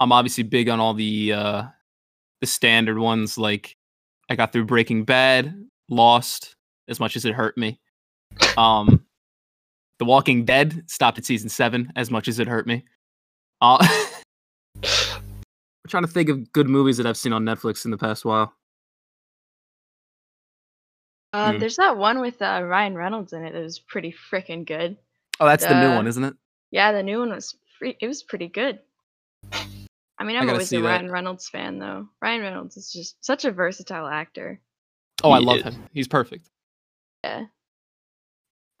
I'm 0.00 0.12
obviously 0.12 0.44
big 0.44 0.68
on 0.68 0.80
all 0.80 0.94
the 0.94 1.32
uh, 1.32 1.62
the 2.40 2.46
standard 2.46 2.98
ones. 2.98 3.38
Like, 3.38 3.76
I 4.28 4.34
got 4.34 4.52
through 4.52 4.64
Breaking 4.66 5.04
Bad, 5.04 5.54
Lost, 5.88 6.56
as 6.88 6.98
much 6.98 7.16
as 7.16 7.24
it 7.24 7.34
hurt 7.34 7.56
me. 7.56 7.80
Um, 8.56 9.04
The 9.98 10.04
Walking 10.04 10.44
Dead 10.44 10.84
stopped 10.88 11.18
at 11.18 11.24
season 11.24 11.48
seven, 11.48 11.92
as 11.96 12.10
much 12.10 12.28
as 12.28 12.38
it 12.38 12.48
hurt 12.48 12.66
me. 12.66 12.84
Uh, 13.60 13.86
trying 15.92 16.04
to 16.04 16.10
think 16.10 16.28
of 16.30 16.50
good 16.52 16.68
movies 16.70 16.96
that 16.96 17.06
I've 17.06 17.18
seen 17.18 17.32
on 17.34 17.44
Netflix 17.44 17.84
in 17.84 17.90
the 17.90 17.98
past 17.98 18.24
while. 18.24 18.54
Um, 21.34 21.54
Hmm. 21.54 21.58
There's 21.60 21.76
that 21.76 21.96
one 21.96 22.20
with 22.20 22.40
uh, 22.42 22.62
Ryan 22.64 22.94
Reynolds 22.96 23.32
in 23.32 23.44
it 23.44 23.52
that 23.52 23.62
was 23.62 23.78
pretty 23.78 24.14
freaking 24.30 24.66
good. 24.66 24.96
Oh, 25.38 25.46
that's 25.46 25.64
the 25.66 25.78
new 25.78 25.88
Uh, 25.88 25.96
one, 25.96 26.06
isn't 26.06 26.24
it? 26.24 26.34
Yeah, 26.70 26.92
the 26.92 27.02
new 27.02 27.18
one 27.18 27.30
was 27.30 27.56
free. 27.78 27.96
It 28.00 28.06
was 28.06 28.22
pretty 28.22 28.48
good. 28.48 28.78
I 29.52 30.24
mean, 30.24 30.36
I'm 30.36 30.44
gotta 30.44 30.52
always 30.52 30.68
see 30.68 30.76
a 30.76 30.80
that. 30.80 30.88
Ryan 30.88 31.10
Reynolds 31.10 31.48
fan, 31.48 31.78
though. 31.78 32.08
Ryan 32.22 32.40
Reynolds 32.40 32.76
is 32.78 32.90
just 32.92 33.22
such 33.24 33.44
a 33.44 33.50
versatile 33.52 34.06
actor. 34.06 34.60
Oh, 35.22 35.30
I 35.30 35.40
He 35.40 35.44
love 35.44 35.56
is. 35.58 35.62
him. 35.64 35.84
He's 35.92 36.08
perfect. 36.08 36.48
Yeah. 37.24 37.46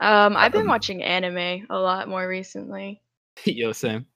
Um, 0.00 0.36
I've 0.36 0.52
been 0.52 0.62
Um, 0.62 0.68
watching 0.68 1.02
anime 1.02 1.66
a 1.68 1.78
lot 1.78 2.08
more 2.08 2.26
recently. 2.26 3.01
Yo, 3.44 3.72
Sam. 3.72 4.06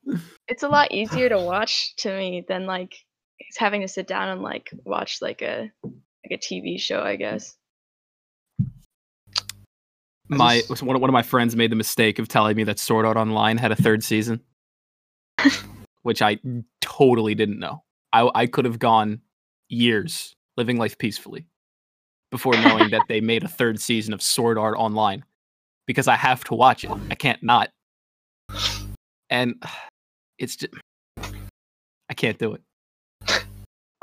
It's 0.48 0.62
a 0.62 0.68
lot 0.68 0.92
easier 0.92 1.28
to 1.28 1.38
watch 1.38 1.94
to 1.96 2.16
me 2.16 2.44
than 2.48 2.66
like 2.66 2.94
having 3.56 3.80
to 3.80 3.88
sit 3.88 4.06
down 4.06 4.28
and 4.28 4.42
like 4.42 4.70
watch 4.84 5.20
like 5.20 5.42
a 5.42 5.70
like 5.82 6.32
a 6.32 6.38
TV 6.38 6.78
show, 6.78 7.00
I 7.02 7.16
guess. 7.16 7.56
My 10.28 10.60
just- 10.60 10.82
one 10.82 10.96
of, 10.96 11.02
one 11.02 11.10
of 11.10 11.14
my 11.14 11.22
friends 11.22 11.54
made 11.54 11.70
the 11.70 11.76
mistake 11.76 12.18
of 12.18 12.28
telling 12.28 12.56
me 12.56 12.64
that 12.64 12.78
Sword 12.78 13.06
Art 13.06 13.16
Online 13.16 13.58
had 13.58 13.72
a 13.72 13.76
third 13.76 14.02
season, 14.02 14.40
which 16.02 16.20
I 16.20 16.38
totally 16.80 17.34
didn't 17.34 17.58
know. 17.58 17.82
I 18.12 18.28
I 18.34 18.46
could 18.46 18.64
have 18.64 18.78
gone 18.78 19.20
years 19.68 20.34
living 20.56 20.78
life 20.78 20.98
peacefully 20.98 21.46
before 22.30 22.54
knowing 22.54 22.90
that 22.90 23.02
they 23.08 23.20
made 23.20 23.44
a 23.44 23.48
third 23.48 23.80
season 23.80 24.12
of 24.12 24.20
Sword 24.20 24.58
Art 24.58 24.76
Online 24.76 25.24
because 25.86 26.08
I 26.08 26.16
have 26.16 26.42
to 26.44 26.54
watch 26.54 26.84
it. 26.84 26.90
I 27.10 27.14
can't 27.14 27.42
not. 27.42 27.70
And 29.30 29.62
it's 30.38 30.56
just 30.56 30.74
I 32.08 32.14
can't 32.14 32.38
do 32.38 32.54
it. 32.54 32.62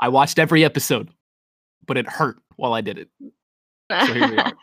I 0.00 0.08
watched 0.08 0.38
every 0.38 0.64
episode, 0.64 1.08
but 1.86 1.96
it 1.96 2.06
hurt 2.08 2.36
while 2.56 2.74
I 2.74 2.80
did 2.80 2.98
it. 2.98 3.08
So 3.90 4.12
here 4.12 4.30
we 4.30 4.38
are. 4.38 4.52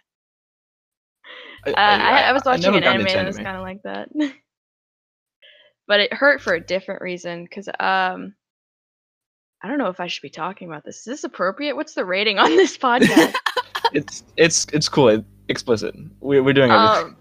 Uh, 1.64 1.74
I, 1.78 2.22
I 2.24 2.34
was 2.34 2.42
watching 2.44 2.64
never 2.64 2.78
an 2.78 2.84
got 2.84 2.96
anime 2.96 3.06
that 3.06 3.26
was 3.28 3.38
kind 3.38 3.56
of 3.56 3.62
like 3.62 3.84
that, 3.84 4.10
but 5.88 6.00
it 6.00 6.12
hurt 6.12 6.42
for 6.42 6.56
a 6.56 6.60
different 6.60 7.04
reason. 7.04 7.48
Cause 7.48 7.68
um, 7.80 8.34
I 9.62 9.68
don't 9.68 9.78
know 9.78 9.90
if 9.90 10.00
I 10.00 10.08
should 10.08 10.24
be 10.24 10.30
talking 10.32 10.68
about 10.68 10.84
this. 10.84 10.98
Is 10.98 11.04
this 11.04 11.24
appropriate? 11.24 11.76
What's 11.76 11.94
the 11.94 12.04
rating 12.04 12.40
on 12.40 12.50
this 12.56 12.76
podcast? 12.80 13.36
It's 13.94 14.24
it's 14.38 14.66
it's 14.74 14.90
cool. 14.90 15.10
It, 15.10 15.24
explicit. 15.50 15.94
We're 16.20 16.42
we're 16.42 16.54
doing 16.54 16.72
everything. 16.72 17.10
um, 17.10 17.18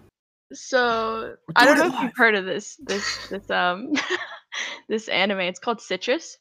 so 0.53 1.37
I 1.57 1.65
don't 1.65 1.79
know 1.79 1.87
if 1.87 2.03
you've 2.03 2.17
heard 2.17 2.35
of 2.35 2.45
this 2.45 2.77
this 2.83 3.29
this 3.29 3.49
um 3.51 3.93
this 4.89 5.09
anime. 5.09 5.41
It's 5.41 5.61
called 5.61 5.81
Citrus. 5.81 6.39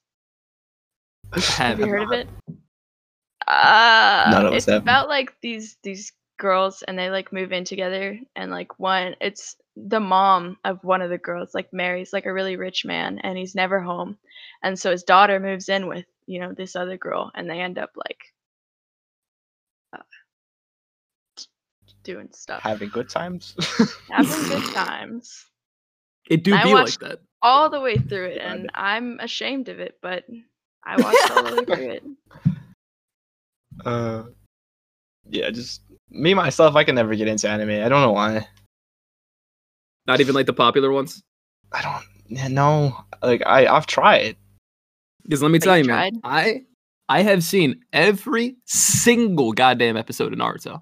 Have 1.34 1.80
you 1.80 1.88
heard 1.88 2.04
of 2.04 2.12
it? 2.12 2.28
Uh, 3.48 4.28
None 4.32 4.46
of 4.48 4.54
us 4.54 4.68
it's 4.68 4.68
about 4.68 5.10
like 5.10 5.34
these 5.42 5.78
these 5.84 6.14
girls 6.38 6.84
and 6.84 6.98
they 6.98 7.10
like 7.10 7.34
move 7.34 7.52
in 7.52 7.66
together 7.66 8.18
and 8.36 8.50
like 8.50 8.80
one 8.80 9.16
it's 9.20 9.58
the 9.76 10.00
mom 10.00 10.58
of 10.64 10.84
one 10.84 11.02
of 11.02 11.10
the 11.10 11.18
girls 11.18 11.54
like 11.54 11.72
marries 11.74 12.14
like 12.14 12.26
a 12.26 12.34
really 12.34 12.56
rich 12.56 12.86
man 12.86 13.20
and 13.20 13.38
he's 13.38 13.56
never 13.56 13.82
home 13.82 14.18
and 14.64 14.80
so 14.80 14.90
his 14.90 15.04
daughter 15.04 15.40
moves 15.40 15.68
in 15.68 15.88
with 15.88 16.06
you 16.28 16.40
know 16.40 16.54
this 16.54 16.76
other 16.78 16.96
girl 16.98 17.30
and 17.36 17.50
they 17.50 17.60
end 17.60 17.78
up 17.78 17.92
like 17.96 18.34
doing 22.10 22.30
stuff 22.34 22.62
Having 22.64 22.90
good 22.90 23.10
times. 23.10 23.56
having 24.12 24.44
good 24.50 24.74
times 24.74 25.46
It 26.30 26.44
do 26.44 26.56
I 26.56 26.64
be 26.64 26.74
like 26.74 26.98
that. 27.06 27.20
all 27.42 27.70
the 27.70 27.80
way 27.82 27.98
through 27.98 28.28
it 28.34 28.40
God. 28.40 28.48
and 28.52 28.70
i'm 28.74 29.20
ashamed 29.20 29.70
of 29.70 29.80
it 29.80 29.94
but 30.02 30.24
i 30.84 30.94
watched 31.04 31.32
all 31.32 31.44
the 31.44 31.56
way 31.58 31.66
through 31.66 31.90
it 31.98 32.04
uh, 33.86 34.24
yeah, 35.30 35.50
just 35.52 35.82
me 36.10 36.34
myself. 36.34 36.76
I 36.76 36.84
can 36.84 36.96
never 36.96 37.16
get 37.16 37.28
into 37.30 37.48
anime. 37.48 37.70
I 37.70 37.88
don't 37.88 38.02
know 38.02 38.12
why. 38.12 38.46
Not 40.06 40.20
even 40.20 40.36
like 40.36 40.48
the 40.48 40.54
popular 40.54 40.92
ones. 40.92 41.22
I 41.72 41.82
don't. 41.82 42.04
Yeah, 42.28 42.48
no. 42.50 42.98
Like 43.22 43.42
I 43.46 43.68
I've 43.68 43.86
tried. 43.88 44.36
Because 45.24 45.42
let 45.42 45.52
me 45.52 45.60
tell 45.60 45.78
you 45.78 45.84
you, 45.84 45.90
man, 45.90 46.20
I 46.26 46.64
I 47.08 47.22
have 47.22 47.44
seen 47.44 47.80
every 47.94 48.58
single 48.66 49.54
goddamn 49.54 49.96
episode 49.96 50.34
of 50.34 50.40
Naruto. 50.40 50.82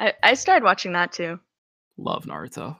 I, 0.00 0.14
I 0.22 0.34
started 0.34 0.64
watching 0.64 0.92
that 0.94 1.12
too 1.12 1.38
Love 1.98 2.24
Naruto. 2.24 2.76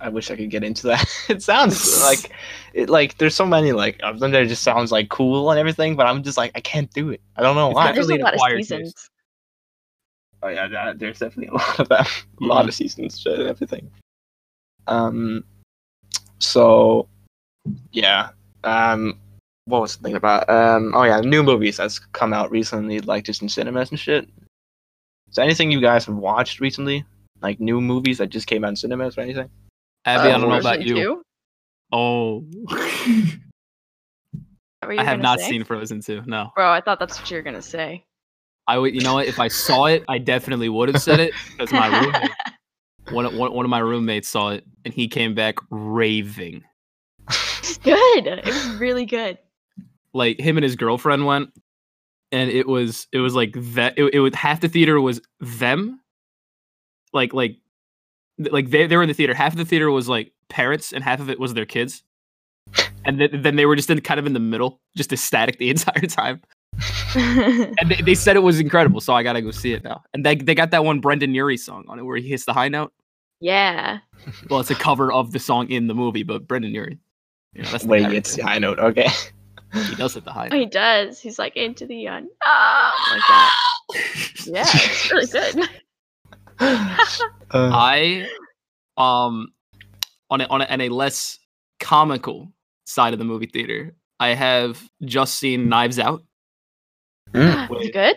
I 0.00 0.10
wish 0.10 0.30
I 0.30 0.36
could 0.36 0.50
get 0.50 0.62
into 0.62 0.86
that. 0.86 1.04
it 1.28 1.42
sounds 1.42 2.02
like 2.02 2.30
it 2.72 2.88
like 2.88 3.18
there's 3.18 3.34
so 3.34 3.46
many 3.46 3.72
like 3.72 3.98
of 4.02 4.20
them 4.20 4.30
that 4.30 4.42
it 4.42 4.48
just 4.48 4.62
sounds 4.62 4.92
like 4.92 5.08
cool 5.08 5.50
and 5.50 5.58
everything, 5.58 5.96
but 5.96 6.06
I'm 6.06 6.22
just 6.22 6.36
like 6.38 6.52
I 6.54 6.60
can't 6.60 6.92
do 6.92 7.10
it. 7.10 7.20
I 7.36 7.42
don't 7.42 7.56
know 7.56 7.68
It's 7.70 7.74
why. 7.76 7.86
definitely 7.86 8.18
there's 8.18 8.20
a 8.20 8.24
lot 8.24 8.34
of 8.34 8.36
acquired 8.36 8.56
taste. 8.58 8.68
seasons 8.68 9.10
Oh 10.40 10.48
yeah, 10.48 10.68
that, 10.68 10.98
there's 11.00 11.18
definitely 11.18 11.48
a 11.48 11.52
lot 11.58 11.80
of 11.80 11.88
them. 11.88 12.04
A 12.40 12.44
lot 12.44 12.68
of 12.68 12.74
seasons 12.74 13.24
and 13.26 13.42
everything. 13.48 13.90
Um 14.86 15.44
so 16.38 17.08
yeah. 17.92 18.30
Um 18.62 19.18
what 19.68 19.82
was 19.82 19.96
the 19.96 20.02
thing 20.02 20.14
about 20.16 20.48
um 20.48 20.92
oh 20.94 21.02
yeah, 21.04 21.20
new 21.20 21.42
movies 21.42 21.76
that's 21.76 21.98
come 21.98 22.32
out 22.32 22.50
recently, 22.50 23.00
like 23.00 23.24
just 23.24 23.42
in 23.42 23.48
cinemas 23.48 23.90
and 23.90 23.98
shit. 24.00 24.24
Is 25.28 25.34
there 25.36 25.44
anything 25.44 25.70
you 25.70 25.80
guys 25.80 26.06
have 26.06 26.16
watched 26.16 26.60
recently? 26.60 27.04
Like 27.42 27.60
new 27.60 27.80
movies 27.80 28.18
that 28.18 28.28
just 28.28 28.46
came 28.46 28.64
out 28.64 28.70
in 28.70 28.76
cinemas 28.76 29.16
or 29.18 29.20
anything? 29.20 29.50
Abi, 30.06 30.28
I 30.28 30.32
Uh, 30.34 30.38
don't 30.38 30.48
know 30.48 30.58
about 30.58 30.82
you. 30.82 30.94
2? 30.94 31.22
Oh, 31.92 32.44
What 34.80 34.88
were 34.88 34.92
you 34.94 35.00
I 35.00 35.04
have 35.04 35.20
not 35.20 35.40
say? 35.40 35.48
seen 35.50 35.64
Frozen 35.64 36.00
2. 36.02 36.22
No, 36.26 36.50
Bro, 36.54 36.70
I 36.70 36.80
thought 36.80 36.98
that's 37.00 37.18
what 37.18 37.30
you 37.30 37.36
were 37.36 37.42
gonna 37.42 37.62
say. 37.62 38.04
I 38.66 38.78
would. 38.78 38.94
You 38.94 39.00
know 39.02 39.14
what? 39.14 39.26
If 39.26 39.38
I 39.40 39.48
saw 39.48 39.86
it, 39.86 40.04
I 40.08 40.18
definitely 40.18 40.68
would 40.68 40.88
have 40.88 41.02
said 41.02 41.20
it 41.20 41.32
because 41.56 41.72
my 41.72 41.86
roommate, 41.88 42.30
one, 43.10 43.24
of- 43.26 43.34
one 43.34 43.52
one 43.52 43.64
of 43.64 43.70
my 43.70 43.78
roommates 43.80 44.28
saw 44.28 44.50
it 44.50 44.64
and 44.84 44.92
he 44.94 45.08
came 45.08 45.34
back 45.34 45.56
raving. 45.70 46.62
It's 47.58 47.78
good. 47.78 48.26
It 48.26 48.46
was 48.46 48.66
really 48.80 49.04
good. 49.06 49.38
Like 50.14 50.40
him 50.40 50.56
and 50.56 50.64
his 50.64 50.76
girlfriend 50.76 51.26
went, 51.26 51.50
and 52.32 52.50
it 52.50 52.66
was 52.66 53.06
it 53.12 53.18
was 53.18 53.34
like 53.34 53.54
that. 53.74 53.98
It, 53.98 54.14
it 54.14 54.20
was 54.20 54.34
half 54.34 54.60
the 54.60 54.68
theater 54.68 55.00
was 55.00 55.20
them, 55.40 56.00
like 57.12 57.32
like 57.34 57.56
like 58.38 58.70
they 58.70 58.86
they 58.86 58.96
were 58.96 59.02
in 59.02 59.08
the 59.08 59.14
theater. 59.14 59.34
Half 59.34 59.52
of 59.52 59.58
the 59.58 59.64
theater 59.64 59.90
was 59.90 60.08
like 60.08 60.32
parents, 60.48 60.92
and 60.92 61.04
half 61.04 61.20
of 61.20 61.28
it 61.30 61.38
was 61.38 61.54
their 61.54 61.66
kids. 61.66 62.02
And 63.06 63.18
then, 63.18 63.42
then 63.42 63.56
they 63.56 63.64
were 63.64 63.76
just 63.76 63.88
in 63.88 63.98
kind 64.02 64.20
of 64.20 64.26
in 64.26 64.34
the 64.34 64.40
middle, 64.40 64.80
just 64.94 65.10
ecstatic 65.12 65.58
the 65.58 65.70
entire 65.76 66.06
time. 66.06 66.40
And 67.14 67.90
they, 67.90 68.02
they 68.02 68.14
said 68.14 68.36
it 68.36 68.40
was 68.40 68.60
incredible, 68.60 69.00
so 69.00 69.14
I 69.14 69.22
gotta 69.22 69.40
go 69.40 69.50
see 69.50 69.72
it 69.72 69.82
now. 69.82 70.02
And 70.12 70.26
they 70.26 70.34
they 70.34 70.54
got 70.54 70.70
that 70.72 70.84
one 70.84 71.00
Brendon 71.00 71.34
Urie 71.34 71.56
song 71.56 71.84
on 71.88 71.98
it 71.98 72.02
where 72.02 72.18
he 72.18 72.28
hits 72.28 72.44
the 72.44 72.52
high 72.52 72.68
note. 72.68 72.92
yeah. 73.40 73.98
Well, 74.50 74.60
it's 74.60 74.70
a 74.70 74.74
cover 74.74 75.10
of 75.10 75.32
the 75.32 75.38
song 75.38 75.70
in 75.70 75.86
the 75.86 75.94
movie, 75.94 76.22
but 76.22 76.46
Brendon 76.46 76.72
Urie. 76.74 76.98
You 77.54 77.62
know, 77.62 77.70
that's 77.70 77.84
the 77.84 77.88
Wait, 77.90 78.12
it's 78.12 78.36
there. 78.36 78.44
high 78.46 78.58
note. 78.58 78.78
Okay. 78.78 79.08
he 79.72 79.94
does 79.96 80.14
hit 80.14 80.24
the 80.24 80.32
high 80.32 80.48
he 80.50 80.66
does. 80.66 81.20
He's 81.20 81.38
like 81.38 81.56
into 81.56 81.86
the 81.86 82.08
un 82.08 82.28
Oh, 82.44 82.90
like 83.10 83.20
that. 83.28 83.52
Yeah, 84.46 84.64
it's 84.66 85.10
really 85.12 85.26
good. 85.26 85.68
Uh, 87.50 87.70
I 87.72 88.28
um 88.98 89.48
on 90.30 90.40
a, 90.42 90.44
on 90.48 90.60
a, 90.60 90.64
on 90.66 90.80
a 90.82 90.88
less 90.90 91.38
comical 91.80 92.52
side 92.86 93.12
of 93.14 93.18
the 93.18 93.24
movie 93.24 93.46
theater, 93.46 93.94
I 94.20 94.28
have 94.34 94.82
just 95.04 95.36
seen 95.36 95.68
Knives 95.68 95.98
Out. 95.98 96.22
mm, 97.32 97.80
Is 97.80 97.86
it 97.88 97.92
good? 97.92 98.16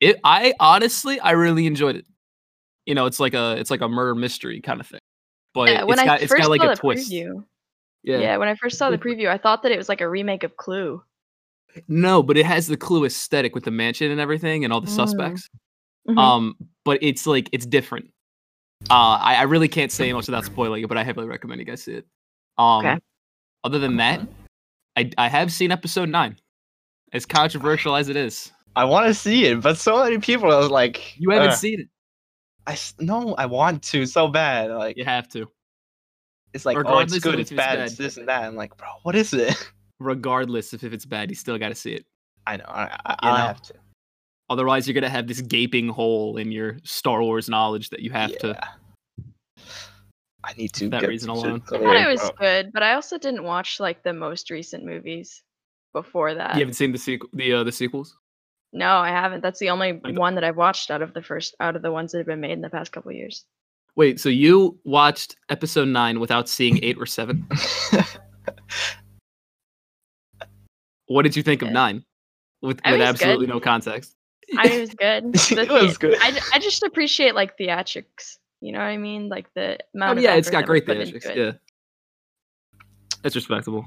It 0.00 0.20
I 0.22 0.54
honestly 0.60 1.18
I 1.18 1.32
really 1.32 1.66
enjoyed 1.66 1.96
it. 1.96 2.06
You 2.86 2.94
know, 2.94 3.06
it's 3.06 3.18
like 3.18 3.34
a 3.34 3.56
it's 3.58 3.70
like 3.70 3.80
a 3.80 3.88
murder 3.88 4.14
mystery 4.14 4.60
kind 4.60 4.80
of 4.80 4.86
thing. 4.86 5.00
But 5.54 5.70
Yeah, 5.70 5.82
when 5.84 5.94
it's 5.98 6.02
I 6.02 6.06
got 6.06 6.22
it's 6.22 6.30
first 6.30 6.42
got 6.42 6.50
like 6.50 6.60
saw 6.60 6.66
a 6.68 6.74
the 6.74 6.76
twist. 6.76 7.10
preview. 7.10 7.44
Yeah. 8.08 8.18
Yeah. 8.18 8.36
when 8.38 8.48
I 8.48 8.54
first 8.54 8.78
saw 8.78 8.90
the 8.90 8.98
preview, 8.98 9.28
I 9.28 9.38
thought 9.38 9.62
that 9.62 9.72
it 9.72 9.76
was 9.78 9.88
like 9.88 10.00
a 10.00 10.08
remake 10.08 10.42
of 10.44 10.56
Clue. 10.56 11.02
No, 11.86 12.22
but 12.22 12.36
it 12.38 12.46
has 12.46 12.66
the 12.66 12.76
clue 12.76 13.04
aesthetic 13.04 13.54
with 13.54 13.64
the 13.64 13.70
mansion 13.70 14.10
and 14.10 14.20
everything 14.20 14.64
and 14.64 14.72
all 14.72 14.80
the 14.80 14.86
Mm. 14.88 14.96
suspects. 14.96 15.48
Mhm. 16.08 16.18
Um, 16.18 16.56
but 16.84 16.98
it's 17.02 17.26
like 17.26 17.48
it's 17.52 17.66
different. 17.66 18.06
Uh, 18.90 19.18
I, 19.20 19.34
I 19.36 19.42
really 19.42 19.68
can't 19.68 19.92
say 19.92 20.12
much 20.12 20.26
without 20.26 20.44
spoiling 20.46 20.82
it, 20.82 20.88
but 20.88 20.96
I 20.96 21.04
heavily 21.04 21.26
recommend 21.26 21.60
you 21.60 21.66
guys 21.66 21.82
see 21.82 21.94
it. 21.94 22.06
Um, 22.56 22.86
Okay. 22.86 22.98
other 23.64 23.78
than 23.78 23.96
that, 23.98 24.26
I 24.96 25.10
I 25.18 25.28
have 25.28 25.52
seen 25.52 25.70
episode 25.70 26.08
nine. 26.08 26.38
As 27.12 27.26
controversial 27.26 27.94
as 27.96 28.08
it 28.08 28.16
is, 28.16 28.50
I 28.74 28.84
want 28.84 29.06
to 29.06 29.14
see 29.14 29.44
it, 29.46 29.60
but 29.60 29.76
so 29.78 30.02
many 30.02 30.18
people 30.18 30.52
are 30.52 30.68
like, 30.68 31.18
you 31.18 31.30
haven't 31.30 31.50
uh, 31.50 31.54
seen 31.54 31.88
I 32.66 32.76
no, 32.98 33.34
I 33.34 33.46
want 33.46 33.82
to 33.84 34.06
so 34.06 34.28
bad. 34.28 34.70
Like 34.70 34.96
You 34.96 35.04
have 35.04 35.28
to, 35.30 35.50
it's 36.52 36.64
like, 36.64 36.76
oh, 36.76 36.80
regardless 36.80 37.16
it's 37.16 37.24
good, 37.24 37.34
if 37.34 37.40
it's 37.40 37.50
it's 37.50 37.56
bad, 37.56 37.76
bad. 37.76 37.86
it's 37.86 37.96
this 37.96 38.16
and 38.16 38.28
that. 38.28 38.44
I'm 38.44 38.56
like, 38.56 38.76
bro, 38.76 38.88
what 39.02 39.14
is 39.14 39.32
it? 39.32 39.54
regardless 40.00 40.72
if, 40.74 40.84
if 40.84 40.92
it's 40.92 41.04
bad. 41.04 41.30
You 41.30 41.36
still 41.36 41.58
got 41.58 41.68
to 41.68 41.74
see 41.74 41.92
it. 41.92 42.06
I 42.46 42.56
know, 42.56 42.64
I, 42.68 42.98
I, 43.04 43.16
I 43.20 43.30
know? 43.30 43.46
have 43.46 43.62
to. 43.62 43.74
Otherwise, 44.50 44.86
you're 44.86 44.94
gonna 44.94 45.10
have 45.10 45.26
this 45.26 45.42
gaping 45.42 45.88
hole 45.88 46.38
in 46.38 46.50
your 46.50 46.78
Star 46.82 47.22
Wars 47.22 47.50
knowledge 47.50 47.90
that 47.90 48.00
you 48.00 48.10
have 48.10 48.36
to. 48.38 48.58
I 50.42 50.54
need 50.54 50.72
to 50.74 50.88
that 50.88 51.02
get 51.02 51.08
reason 51.10 51.28
alone. 51.28 51.62
I 51.66 51.78
thought 51.78 51.96
it 51.96 52.08
was 52.08 52.20
bro. 52.20 52.30
good, 52.38 52.72
but 52.72 52.82
I 52.82 52.94
also 52.94 53.18
didn't 53.18 53.44
watch 53.44 53.78
like 53.78 54.02
the 54.02 54.14
most 54.14 54.50
recent 54.50 54.86
movies 54.86 55.42
before 55.92 56.34
that. 56.34 56.54
You 56.54 56.60
haven't 56.60 56.74
seen 56.74 56.92
the 56.92 56.98
sequel, 56.98 57.28
the 57.34 57.52
uh, 57.52 57.64
the 57.64 57.72
sequels. 57.72 58.16
No, 58.72 58.96
I 58.96 59.08
haven't. 59.08 59.42
That's 59.42 59.58
the 59.58 59.68
only 59.68 60.00
I 60.02 60.10
d- 60.12 60.18
one 60.18 60.34
that 60.36 60.44
I've 60.44 60.56
watched 60.56 60.90
out 60.90 61.02
of 61.02 61.12
the 61.12 61.22
first 61.22 61.54
out 61.60 61.76
of 61.76 61.82
the 61.82 61.92
ones 61.92 62.12
that 62.12 62.18
have 62.18 62.26
been 62.26 62.40
made 62.40 62.52
in 62.52 62.62
the 62.62 62.70
past 62.70 62.92
couple 62.92 63.12
years. 63.12 63.44
Wait, 63.98 64.20
so 64.20 64.28
you 64.28 64.78
watched 64.84 65.34
episode 65.48 65.88
nine 65.88 66.20
without 66.20 66.48
seeing 66.48 66.78
eight 66.84 66.96
or 66.98 67.04
seven? 67.06 67.46
What 71.10 71.22
did 71.22 71.34
you 71.36 71.42
think 71.42 71.62
of 71.62 71.70
nine? 71.70 72.04
With 72.60 72.80
with 72.84 73.00
absolutely 73.00 73.46
good. 73.46 73.52
no 73.54 73.60
context. 73.60 74.14
I 74.58 74.66
it 74.68 74.80
was 74.80 74.90
good. 74.90 75.32
The 75.32 75.62
It 75.62 75.70
was 75.70 75.96
good. 75.96 76.18
I, 76.20 76.38
I 76.52 76.58
just 76.58 76.82
appreciate 76.82 77.34
like 77.34 77.56
theatrics. 77.56 78.36
You 78.60 78.72
know 78.72 78.80
what 78.80 78.84
I 78.88 78.98
mean? 78.98 79.30
Like 79.30 79.46
the 79.54 79.78
Oh, 79.80 79.86
amount 79.94 80.18
of 80.18 80.24
yeah, 80.24 80.34
it's 80.34 80.50
got 80.50 80.66
great 80.66 80.84
put 80.84 80.98
theatrics. 80.98 81.24
it. 81.24 81.36
Yeah, 81.38 81.52
it's 83.24 83.34
respectable. 83.36 83.86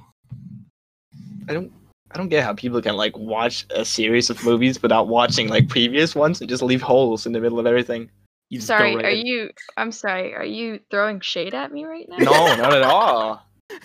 I 1.47 1.53
don't 1.53 1.71
I 2.09 2.17
don't 2.17 2.29
get 2.29 2.43
how 2.43 2.55
people 2.55 2.81
can 2.81 2.97
like 2.97 3.15
watch 3.15 3.67
a 3.69 3.85
series 3.85 4.31
of 4.31 4.43
movies 4.43 4.81
without 4.81 5.07
watching 5.07 5.47
like 5.47 5.69
previous 5.69 6.15
ones 6.15 6.41
and 6.41 6.49
just 6.49 6.63
leave 6.63 6.81
holes 6.81 7.27
in 7.27 7.33
the 7.33 7.39
middle 7.39 7.59
of 7.59 7.67
everything. 7.67 8.09
You 8.51 8.59
Sorry, 8.59 8.95
right 8.97 9.05
are 9.05 9.09
in. 9.15 9.25
you? 9.25 9.49
I'm 9.77 9.93
sorry. 9.93 10.35
Are 10.35 10.43
you 10.43 10.81
throwing 10.91 11.21
shade 11.21 11.53
at 11.55 11.71
me 11.71 11.85
right 11.85 12.03
now? 12.09 12.17
No, 12.17 12.55
not 12.59 12.73
at 12.73 12.83
all. 12.83 13.41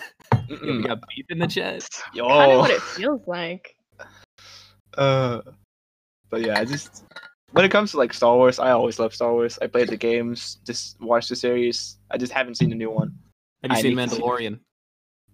Yeah, 0.49 0.57
we 0.61 0.67
Mm-mm. 0.67 0.87
got 0.87 0.99
beef 1.07 1.25
in 1.29 1.39
the 1.39 1.47
chest. 1.47 2.01
Yo. 2.13 2.27
Kind 2.27 2.51
of 2.51 2.59
what 2.59 2.71
it 2.71 2.81
feels 2.81 3.21
like. 3.27 3.75
Uh, 4.97 5.41
but 6.29 6.41
yeah, 6.41 6.59
I 6.59 6.65
just 6.65 7.03
when 7.51 7.63
it 7.65 7.71
comes 7.71 7.91
to 7.91 7.97
like 7.97 8.13
Star 8.13 8.35
Wars, 8.35 8.59
I 8.59 8.71
always 8.71 8.99
love 8.99 9.13
Star 9.15 9.31
Wars. 9.33 9.57
I 9.61 9.67
played 9.67 9.87
the 9.89 9.97
games, 9.97 10.57
just 10.65 10.99
watched 11.01 11.29
the 11.29 11.35
series. 11.35 11.97
I 12.11 12.17
just 12.17 12.31
haven't 12.33 12.55
seen 12.55 12.69
the 12.69 12.75
new 12.75 12.89
one. 12.91 13.13
Have 13.63 13.71
you 13.71 13.77
I 13.77 13.81
seen 13.81 13.95
need 13.95 14.09
to 14.09 14.15
see- 14.15 14.21
Mandalorian? 14.21 14.59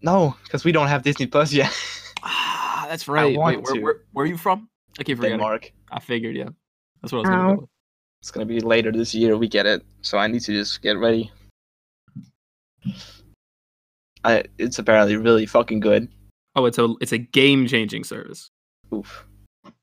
No, 0.02 0.36
because 0.44 0.64
we 0.66 0.72
don't 0.72 0.88
have 0.88 1.02
Disney 1.04 1.26
Plus 1.28 1.52
yet. 1.54 1.72
Ah, 2.26 2.86
that's 2.90 3.08
right. 3.08 3.34
I 3.34 3.38
want 3.38 3.58
Wait, 3.58 3.64
where, 3.66 3.74
to. 3.76 3.82
where, 3.82 3.96
where 4.14 4.24
are 4.24 4.28
you 4.28 4.38
from? 4.38 4.70
I 5.00 5.04
keep 5.04 5.18
forgetting. 5.18 5.38
Denmark. 5.40 5.72
I 5.92 6.00
figured, 6.00 6.36
yeah. 6.36 6.50
That's 7.02 7.12
what 7.12 7.20
I 7.20 7.22
was 7.22 7.30
gonna 7.30 7.56
go 7.56 7.62
with. 7.62 7.70
It's 8.24 8.32
gonna 8.32 8.46
be 8.46 8.62
later 8.62 8.90
this 8.90 9.14
year. 9.14 9.36
We 9.38 9.50
get 9.50 9.66
it, 9.66 9.84
so 10.02 10.18
I 10.18 10.28
need 10.28 10.40
to 10.44 10.54
just 10.54 10.82
get 10.82 10.98
ready. 10.98 11.30
I 14.24 14.46
it's 14.58 14.80
apparently 14.80 15.18
really 15.18 15.46
fucking 15.46 15.82
good. 15.82 16.08
Oh, 16.56 16.64
it's 16.64 16.78
a 16.78 16.96
it's 17.02 17.12
a 17.12 17.18
game 17.18 17.68
changing 17.68 18.06
service. 18.06 18.50
Oof. 18.94 19.26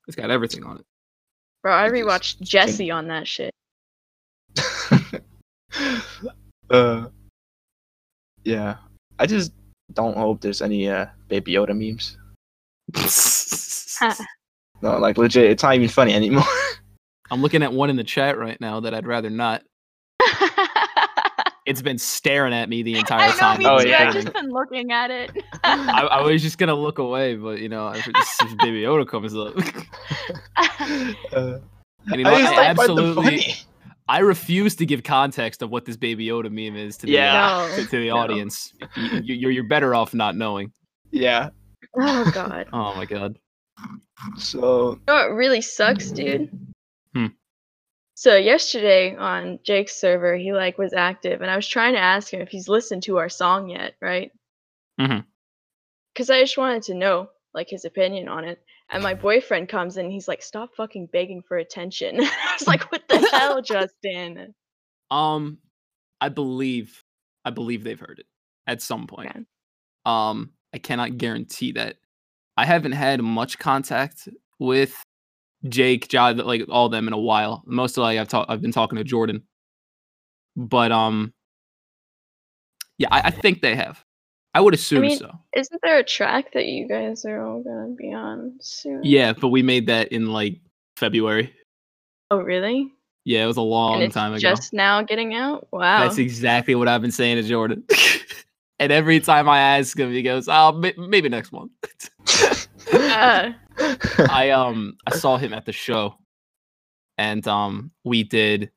It's 0.08 0.16
got 0.16 0.30
everything 0.30 0.64
on 0.64 0.78
it. 0.78 0.86
Bro, 1.62 1.74
I 1.74 1.84
I 1.84 1.88
just 1.90 1.94
rewatched 1.94 2.40
Jesse 2.40 2.90
on 2.90 3.08
that 3.08 3.28
shit. 3.28 3.52
uh, 6.70 7.08
yeah. 8.44 8.76
I 9.18 9.26
just 9.26 9.52
don't 9.92 10.16
hope 10.16 10.40
there's 10.40 10.62
any 10.62 10.88
uh 10.88 11.08
Baby 11.28 11.52
Yoda 11.52 11.76
memes. 11.76 12.16
No, 14.82 14.96
like 14.96 15.18
legit, 15.18 15.50
it's 15.50 15.62
not 15.62 15.74
even 15.74 15.88
funny 15.88 16.14
anymore. 16.14 16.42
I'm 17.30 17.42
looking 17.42 17.62
at 17.62 17.72
one 17.72 17.90
in 17.90 17.96
the 17.96 18.04
chat 18.04 18.36
right 18.38 18.60
now 18.60 18.80
that 18.80 18.94
I'd 18.94 19.06
rather 19.06 19.30
not. 19.30 19.62
It's 21.66 21.82
been 21.82 21.98
staring 21.98 22.52
at 22.52 22.68
me 22.68 22.82
the 22.82 22.98
entire 22.98 23.20
I 23.20 23.26
know, 23.28 23.36
time. 23.36 23.58
me 23.58 23.66
Oh, 23.66 23.78
too. 23.78 23.88
yeah. 23.90 24.08
I've 24.08 24.14
just 24.14 24.32
been 24.32 24.48
looking 24.50 24.90
at 24.90 25.10
it. 25.12 25.30
I, 25.62 26.08
I 26.10 26.22
was 26.22 26.42
just 26.42 26.58
gonna 26.58 26.74
look 26.74 26.98
away, 26.98 27.36
but 27.36 27.60
you 27.60 27.68
know, 27.68 27.88
if, 27.90 28.04
this, 28.06 28.38
if 28.42 28.58
Baby 28.58 28.82
Yoda 28.82 29.06
comes 29.06 29.36
up, 29.36 29.54
Uh, 31.32 31.58
and 32.06 32.16
you 32.16 32.24
know, 32.24 32.30
I 32.30 32.34
I, 32.34 32.40
just 32.42 32.56
like 32.56 32.76
find 32.76 32.78
them 32.78 32.80
absolutely, 32.80 33.24
funny. 33.24 33.54
I 34.08 34.18
refuse 34.20 34.74
to 34.76 34.86
give 34.86 35.04
context 35.04 35.62
of 35.62 35.70
what 35.70 35.84
this 35.84 35.96
Baby 35.96 36.26
Yoda 36.26 36.50
meme 36.50 36.76
is 36.76 36.96
to 36.98 37.06
the, 37.06 37.12
Yeah. 37.12 37.46
uh, 37.46 37.68
to, 37.76 37.84
to 37.86 38.00
the 38.00 38.08
No. 38.08 38.16
audience. 38.16 38.72
You, 38.96 39.20
you, 39.22 39.34
you're 39.36 39.50
you're 39.52 39.64
better 39.68 39.94
off 39.94 40.12
not 40.14 40.34
knowing. 40.36 40.72
Yeah. 41.12 41.50
oh 41.96 42.30
god. 42.34 42.66
Oh 42.72 42.94
my 42.96 43.04
god. 43.04 43.38
So 44.38 44.92
You 44.92 45.00
know 45.06 45.14
what 45.14 45.32
really 45.34 45.60
sucks, 45.60 46.10
dude? 46.10 46.50
Hmm. 47.14 47.26
So 48.14 48.36
yesterday 48.36 49.16
on 49.16 49.58
Jake's 49.64 49.98
server, 50.00 50.36
he 50.36 50.52
like 50.52 50.78
was 50.78 50.92
active, 50.92 51.40
and 51.40 51.50
I 51.50 51.56
was 51.56 51.66
trying 51.66 51.94
to 51.94 52.00
ask 52.00 52.32
him 52.32 52.40
if 52.40 52.48
he's 52.50 52.68
listened 52.68 53.02
to 53.04 53.16
our 53.18 53.28
song 53.28 53.68
yet, 53.70 53.94
right? 54.00 54.30
Mhm. 55.00 55.24
Because 56.12 56.28
I 56.30 56.40
just 56.40 56.58
wanted 56.58 56.82
to 56.84 56.94
know 56.94 57.30
like 57.54 57.68
his 57.70 57.84
opinion 57.84 58.28
on 58.28 58.44
it. 58.44 58.62
And 58.92 59.02
my 59.04 59.14
boyfriend 59.14 59.68
comes 59.68 59.96
in, 59.96 60.06
and 60.06 60.12
he's 60.12 60.26
like, 60.26 60.42
"Stop 60.42 60.74
fucking 60.76 61.06
begging 61.12 61.42
for 61.42 61.56
attention." 61.56 62.16
I 62.20 62.56
was 62.58 62.66
like, 62.66 62.90
"What 62.90 63.06
the 63.08 63.18
hell, 63.32 63.62
Justin?" 63.62 64.54
Um, 65.10 65.58
I 66.20 66.28
believe, 66.28 67.02
I 67.44 67.50
believe 67.50 67.84
they've 67.84 67.98
heard 67.98 68.18
it 68.18 68.26
at 68.66 68.82
some 68.82 69.06
point. 69.06 69.30
Okay. 69.30 69.44
Um, 70.04 70.52
I 70.74 70.78
cannot 70.78 71.18
guarantee 71.18 71.72
that. 71.72 71.96
I 72.56 72.66
haven't 72.66 72.92
had 72.92 73.22
much 73.22 73.58
contact 73.58 74.28
with 74.58 74.94
Jake, 75.68 76.08
John, 76.08 76.38
like 76.38 76.64
all 76.68 76.86
of 76.86 76.92
them 76.92 77.06
in 77.06 77.12
a 77.12 77.18
while. 77.18 77.62
Most 77.66 77.96
of 77.96 78.02
like 78.02 78.18
I've 78.18 78.28
talked, 78.28 78.50
I've 78.50 78.62
been 78.62 78.72
talking 78.72 78.96
to 78.96 79.04
Jordan, 79.04 79.42
but 80.56 80.92
um, 80.92 81.32
yeah, 82.98 83.08
I, 83.10 83.20
I 83.24 83.30
think 83.30 83.60
they 83.62 83.74
have. 83.76 84.04
I 84.52 84.60
would 84.60 84.74
assume 84.74 85.02
mean, 85.02 85.18
so. 85.18 85.30
Isn't 85.54 85.80
there 85.82 85.98
a 85.98 86.04
track 86.04 86.52
that 86.54 86.66
you 86.66 86.88
guys 86.88 87.24
are 87.24 87.44
all 87.44 87.62
gonna 87.62 87.94
be 87.96 88.12
on 88.12 88.56
soon? 88.60 89.00
Yeah, 89.04 89.32
but 89.32 89.48
we 89.48 89.62
made 89.62 89.86
that 89.86 90.08
in 90.08 90.32
like 90.32 90.60
February. 90.96 91.54
Oh, 92.30 92.38
really? 92.38 92.90
Yeah, 93.24 93.44
it 93.44 93.46
was 93.46 93.58
a 93.58 93.62
long 93.62 93.94
and 93.94 94.04
it's 94.04 94.14
time 94.14 94.32
ago. 94.32 94.40
just 94.40 94.72
now 94.72 95.02
getting 95.02 95.34
out. 95.34 95.68
Wow. 95.72 96.00
That's 96.00 96.18
exactly 96.18 96.74
what 96.74 96.88
I've 96.88 97.02
been 97.02 97.12
saying 97.12 97.36
to 97.36 97.42
Jordan. 97.42 97.84
and 98.78 98.90
every 98.90 99.20
time 99.20 99.48
I 99.48 99.60
ask 99.60 99.98
him, 99.98 100.10
he 100.10 100.22
goes, 100.22 100.48
"Oh, 100.48 100.72
may- 100.72 100.94
maybe 100.96 101.28
next 101.28 101.52
month." 101.52 101.70
Uh, 102.92 103.52
I 104.30 104.50
um 104.50 104.96
I 105.06 105.16
saw 105.16 105.36
him 105.36 105.52
at 105.52 105.66
the 105.66 105.72
show, 105.72 106.14
and 107.18 107.46
um 107.48 107.90
we 108.04 108.22
did. 108.22 108.70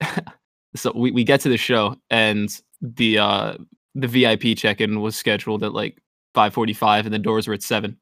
so 0.76 0.92
we 0.94 1.10
we 1.10 1.24
get 1.24 1.40
to 1.42 1.48
the 1.48 1.56
show, 1.56 1.96
and 2.10 2.60
the 2.80 3.18
uh 3.18 3.54
the 3.94 4.08
VIP 4.08 4.56
check 4.56 4.80
in 4.80 5.00
was 5.00 5.16
scheduled 5.16 5.62
at 5.62 5.72
like 5.72 6.00
five 6.34 6.54
forty 6.54 6.72
five, 6.72 7.06
and 7.06 7.14
the 7.14 7.18
doors 7.18 7.48
were 7.48 7.54
at 7.54 7.62
seven. 7.62 7.96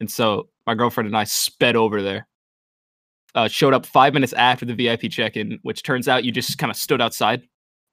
And 0.00 0.10
so 0.10 0.48
my 0.66 0.74
girlfriend 0.74 1.06
and 1.06 1.16
I 1.16 1.24
sped 1.24 1.76
over 1.76 2.02
there. 2.02 2.26
Uh, 3.34 3.48
showed 3.48 3.74
up 3.74 3.84
five 3.84 4.14
minutes 4.14 4.32
after 4.32 4.64
the 4.64 4.72
VIP 4.74 5.10
check 5.10 5.36
in, 5.36 5.58
which 5.60 5.82
turns 5.82 6.08
out 6.08 6.24
you 6.24 6.32
just 6.32 6.56
kind 6.56 6.70
of 6.70 6.76
stood 6.76 7.02
outside 7.02 7.42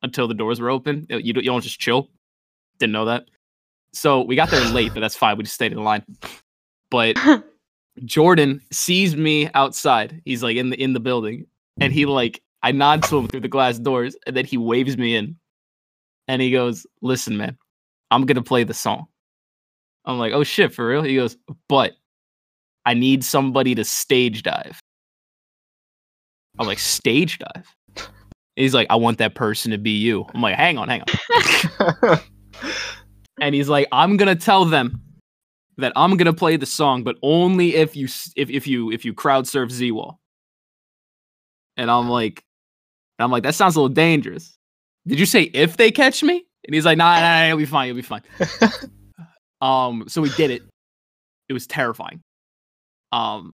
until 0.02 0.26
the 0.26 0.34
doors 0.34 0.62
were 0.62 0.70
open. 0.70 1.06
You 1.10 1.34
don't, 1.34 1.44
you 1.44 1.52
don't 1.52 1.62
just 1.62 1.82
chill. 1.82 2.08
Didn't 2.80 2.94
know 2.94 3.06
that. 3.06 3.26
So 3.92 4.22
we 4.22 4.38
got 4.38 4.50
there 4.50 4.64
late, 4.72 4.94
but 4.94 5.02
that's 5.02 5.18
fine. 5.18 5.38
We 5.38 5.44
just 5.44 5.56
stayed 5.56 5.74
in 5.74 5.84
line. 5.84 6.04
But 6.94 7.18
Jordan 8.06 8.62
sees 8.72 9.16
me 9.16 9.50
outside. 9.56 10.22
He's 10.26 10.44
like 10.44 10.58
in 10.58 10.70
the 10.70 10.80
in 10.80 10.94
the 10.94 11.00
building, 11.00 11.48
and 11.82 11.92
he 11.92 12.06
like 12.06 12.44
I 12.62 12.72
nod 12.72 13.02
to 13.04 13.18
him 13.18 13.28
through 13.28 13.40
the 13.40 13.48
glass 13.48 13.80
doors, 13.80 14.16
and 14.28 14.38
then 14.38 14.46
he 14.46 14.58
waves 14.58 14.96
me 14.96 15.16
in, 15.16 15.36
and 16.28 16.40
he 16.40 16.52
goes, 16.52 16.86
"Listen, 17.02 17.36
man, 17.36 17.58
I'm 18.12 18.28
gonna 18.28 18.44
play 18.44 18.64
the 18.64 18.76
song." 18.76 19.08
I'm 20.06 20.20
like, 20.20 20.34
"Oh 20.34 20.44
shit, 20.44 20.72
for 20.72 20.88
real?" 20.88 21.02
He 21.02 21.16
goes, 21.16 21.36
"But 21.68 21.94
I 22.86 22.94
need 22.94 23.24
somebody 23.24 23.74
to 23.74 23.84
stage 23.84 24.44
dive." 24.44 24.80
I'm 26.60 26.68
like, 26.68 26.78
"Stage 26.78 27.40
dive?" 27.40 27.76
He's 28.56 28.76
like, 28.76 28.86
"I 28.92 28.98
want 28.98 29.18
that 29.18 29.34
person 29.34 29.72
to 29.72 29.80
be 29.80 29.98
you." 29.98 30.28
I'm 30.36 30.44
like, 30.44 30.58
"Hang 30.58 30.78
on, 30.78 30.90
hang 30.90 31.02
on." 31.02 32.20
and 33.42 33.56
he's 33.56 33.68
like, 33.68 33.88
"I'm 33.92 34.16
gonna 34.16 34.36
tell 34.36 34.64
them 34.64 35.02
that 35.78 35.94
I'm 35.96 36.18
gonna 36.18 36.34
play 36.34 36.58
the 36.58 36.66
song, 36.66 37.04
but 37.04 37.18
only 37.22 37.76
if 37.76 37.96
you 37.96 38.08
if 38.36 38.50
if 38.50 38.68
you 38.68 38.92
if 38.92 39.06
you 39.06 39.14
crowd 39.14 39.48
surf 39.48 39.70
ZWALL." 39.70 40.18
And 41.78 41.90
I'm 41.90 42.08
like, 42.08 42.44
I'm 43.20 43.32
like, 43.32 43.44
that 43.44 43.56
sounds 43.56 43.76
a 43.76 43.80
little 43.80 43.94
dangerous. 43.94 44.58
Did 45.08 45.20
you 45.20 45.26
say 45.26 45.44
if 45.54 45.78
they 45.78 45.92
catch 45.92 46.24
me? 46.24 46.46
And 46.66 46.74
he's 46.74 46.86
like, 46.86 46.98
Nah, 46.98 47.16
nah, 47.16 47.22
nah 47.22 47.48
you'll 47.48 47.58
be 47.58 47.66
fine, 47.66 47.88
you'll 47.88 47.96
be 47.96 48.02
fine. 48.02 48.22
um, 49.62 50.06
so 50.08 50.22
we 50.22 50.30
did 50.32 50.52
it. 50.52 50.62
It 51.50 51.54
was 51.54 51.68
terrifying. 51.68 52.22
Um, 53.12 53.54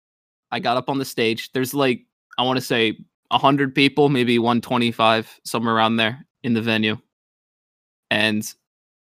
I 0.50 0.60
got 0.60 0.76
up 0.76 0.88
on 0.88 0.98
the 0.98 1.04
stage. 1.04 1.50
There's 1.52 1.74
like, 1.74 2.02
I 2.38 2.42
want 2.42 2.58
to 2.58 2.64
say 2.64 2.98
hundred 3.32 3.74
people, 3.74 4.08
maybe 4.08 4.38
125, 4.38 5.40
somewhere 5.44 5.74
around 5.74 5.96
there 5.96 6.24
in 6.42 6.54
the 6.54 6.62
venue. 6.62 6.98
And 8.10 8.50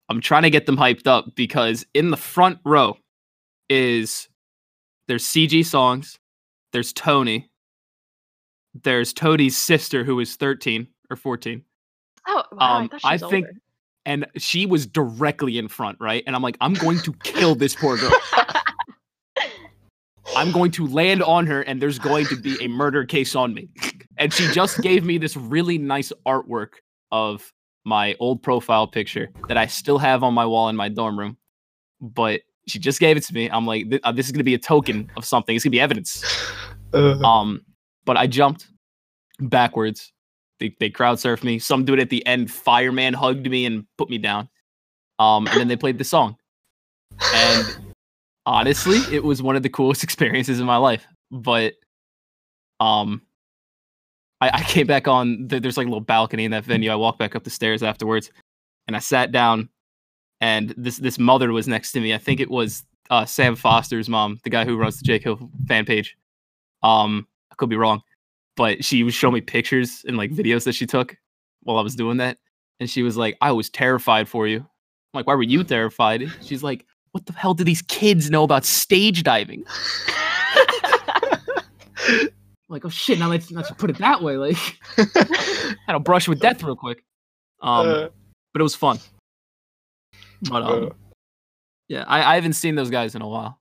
I'm 0.08 0.20
trying 0.20 0.42
to 0.42 0.50
get 0.50 0.66
them 0.66 0.76
hyped 0.76 1.06
up 1.06 1.34
because 1.34 1.84
in 1.94 2.10
the 2.10 2.16
front 2.16 2.58
row 2.64 2.96
is 3.68 4.28
there's 5.08 5.24
CG 5.24 5.64
songs, 5.64 6.18
there's 6.72 6.92
Tony, 6.92 7.48
there's 8.82 9.12
Toadie's 9.12 9.56
sister 9.56 10.04
who 10.04 10.20
is 10.20 10.36
13 10.36 10.86
or 11.10 11.16
14, 11.16 11.62
oh, 12.28 12.42
wow, 12.52 12.76
Um, 12.78 12.90
I 13.04 13.14
I 13.14 13.18
think- 13.18 13.46
and 14.04 14.24
she 14.36 14.66
was 14.66 14.86
directly 14.86 15.58
in 15.58 15.66
front, 15.66 15.98
right? 16.00 16.22
And 16.26 16.36
I'm 16.36 16.42
like, 16.42 16.56
I'm 16.60 16.74
going 16.74 16.98
to 17.00 17.12
kill 17.24 17.56
this 17.56 17.74
poor 17.74 17.96
girl. 17.96 18.12
I'm 20.36 20.52
going 20.52 20.70
to 20.72 20.86
land 20.86 21.22
on 21.22 21.46
her 21.46 21.62
and 21.62 21.80
there's 21.82 21.98
going 21.98 22.26
to 22.26 22.36
be 22.36 22.56
a 22.62 22.68
murder 22.68 23.04
case 23.04 23.34
on 23.34 23.52
me. 23.54 23.68
And 24.16 24.32
she 24.32 24.50
just 24.52 24.80
gave 24.80 25.04
me 25.04 25.18
this 25.18 25.36
really 25.36 25.78
nice 25.78 26.12
artwork 26.26 26.74
of 27.10 27.52
my 27.84 28.14
old 28.20 28.42
profile 28.42 28.86
picture 28.86 29.30
that 29.48 29.56
I 29.56 29.66
still 29.66 29.98
have 29.98 30.22
on 30.22 30.34
my 30.34 30.44
wall 30.46 30.68
in 30.68 30.76
my 30.76 30.88
dorm 30.88 31.18
room. 31.18 31.36
But 32.00 32.42
she 32.66 32.78
just 32.78 33.00
gave 33.00 33.16
it 33.16 33.22
to 33.24 33.34
me. 33.34 33.48
I'm 33.48 33.66
like, 33.66 33.88
"Th- 33.88 34.00
uh, 34.04 34.12
this 34.12 34.26
is 34.26 34.32
going 34.32 34.40
to 34.40 34.44
be 34.44 34.54
a 34.54 34.58
token 34.58 35.10
of 35.16 35.24
something. 35.24 35.54
It's 35.54 35.64
going 35.64 35.70
to 35.72 35.76
be 35.76 35.80
evidence. 35.80 36.24
Uh, 36.92 37.18
Um, 37.24 37.62
but 38.04 38.16
I 38.16 38.26
jumped 38.26 38.68
backwards. 39.40 40.12
They, 40.58 40.74
they 40.80 40.88
crowd 40.90 41.18
surfed 41.18 41.44
me. 41.44 41.58
Some 41.58 41.84
dude 41.84 42.00
at 42.00 42.10
the 42.10 42.24
end, 42.26 42.50
fireman, 42.50 43.12
hugged 43.14 43.48
me 43.48 43.66
and 43.66 43.84
put 43.98 44.08
me 44.08 44.18
down. 44.18 44.48
Um, 45.18 45.46
and 45.48 45.60
then 45.60 45.68
they 45.68 45.76
played 45.76 45.98
the 45.98 46.04
song. 46.04 46.36
And 47.34 47.76
honestly, 48.46 48.98
it 49.14 49.22
was 49.22 49.42
one 49.42 49.56
of 49.56 49.62
the 49.62 49.68
coolest 49.68 50.02
experiences 50.04 50.60
in 50.60 50.66
my 50.66 50.76
life. 50.76 51.06
But 51.30 51.74
um, 52.80 53.22
I, 54.40 54.50
I 54.54 54.62
came 54.62 54.86
back 54.86 55.08
on. 55.08 55.48
The, 55.48 55.60
there's 55.60 55.76
like 55.76 55.86
a 55.86 55.90
little 55.90 56.00
balcony 56.00 56.44
in 56.44 56.50
that 56.52 56.64
venue. 56.64 56.90
I 56.90 56.96
walked 56.96 57.18
back 57.18 57.34
up 57.34 57.44
the 57.44 57.50
stairs 57.50 57.82
afterwards, 57.82 58.30
and 58.86 58.96
I 58.96 59.00
sat 59.00 59.32
down. 59.32 59.68
And 60.40 60.74
this 60.76 60.98
this 60.98 61.18
mother 61.18 61.52
was 61.52 61.66
next 61.66 61.92
to 61.92 62.00
me. 62.00 62.14
I 62.14 62.18
think 62.18 62.40
it 62.40 62.50
was 62.50 62.84
uh, 63.10 63.24
Sam 63.24 63.56
Foster's 63.56 64.08
mom, 64.08 64.38
the 64.44 64.50
guy 64.50 64.64
who 64.64 64.76
runs 64.76 64.98
the 64.98 65.04
Jake 65.04 65.22
Hill 65.24 65.50
fan 65.66 65.84
page. 65.84 66.16
Um, 66.82 67.26
I 67.50 67.54
could 67.54 67.70
be 67.70 67.76
wrong, 67.76 68.02
but 68.56 68.84
she 68.84 69.02
was 69.02 69.14
showing 69.14 69.34
me 69.34 69.40
pictures 69.40 70.04
and 70.06 70.16
like 70.16 70.30
videos 70.30 70.64
that 70.64 70.74
she 70.74 70.86
took 70.86 71.16
while 71.62 71.78
I 71.78 71.82
was 71.82 71.94
doing 71.94 72.18
that, 72.18 72.38
and 72.80 72.90
she 72.90 73.02
was 73.02 73.16
like, 73.16 73.36
"I 73.40 73.52
was 73.52 73.70
terrified 73.70 74.28
for 74.28 74.46
you." 74.46 74.58
I'm 74.58 74.66
like, 75.14 75.26
"Why 75.26 75.34
were 75.34 75.42
you 75.42 75.64
terrified?" 75.64 76.30
She's 76.42 76.62
like, 76.62 76.84
"What 77.12 77.26
the 77.26 77.32
hell 77.32 77.54
do 77.54 77.64
these 77.64 77.82
kids 77.82 78.30
know 78.30 78.44
about 78.44 78.64
stage 78.64 79.22
diving?" 79.22 79.64
Like, 82.68 82.84
"Oh 82.84 82.88
shit!" 82.88 83.18
Now 83.18 83.30
let's 83.30 83.50
let's 83.50 83.70
put 83.72 83.90
it 83.90 83.98
that 83.98 84.22
way. 84.22 84.36
Like, 84.36 84.56
had 84.96 85.94
a 85.94 86.00
brush 86.00 86.26
with 86.26 86.40
death 86.40 86.62
real 86.62 86.74
quick. 86.74 87.04
Um, 87.62 87.88
uh, 87.88 88.08
but 88.52 88.60
it 88.60 88.62
was 88.62 88.74
fun. 88.74 88.98
But 90.42 90.62
um, 90.62 90.84
uh, 90.84 90.88
yeah, 91.88 92.04
I, 92.06 92.32
I 92.32 92.34
haven't 92.34 92.54
seen 92.54 92.74
those 92.74 92.90
guys 92.90 93.14
in 93.14 93.22
a 93.22 93.28
while. 93.28 93.60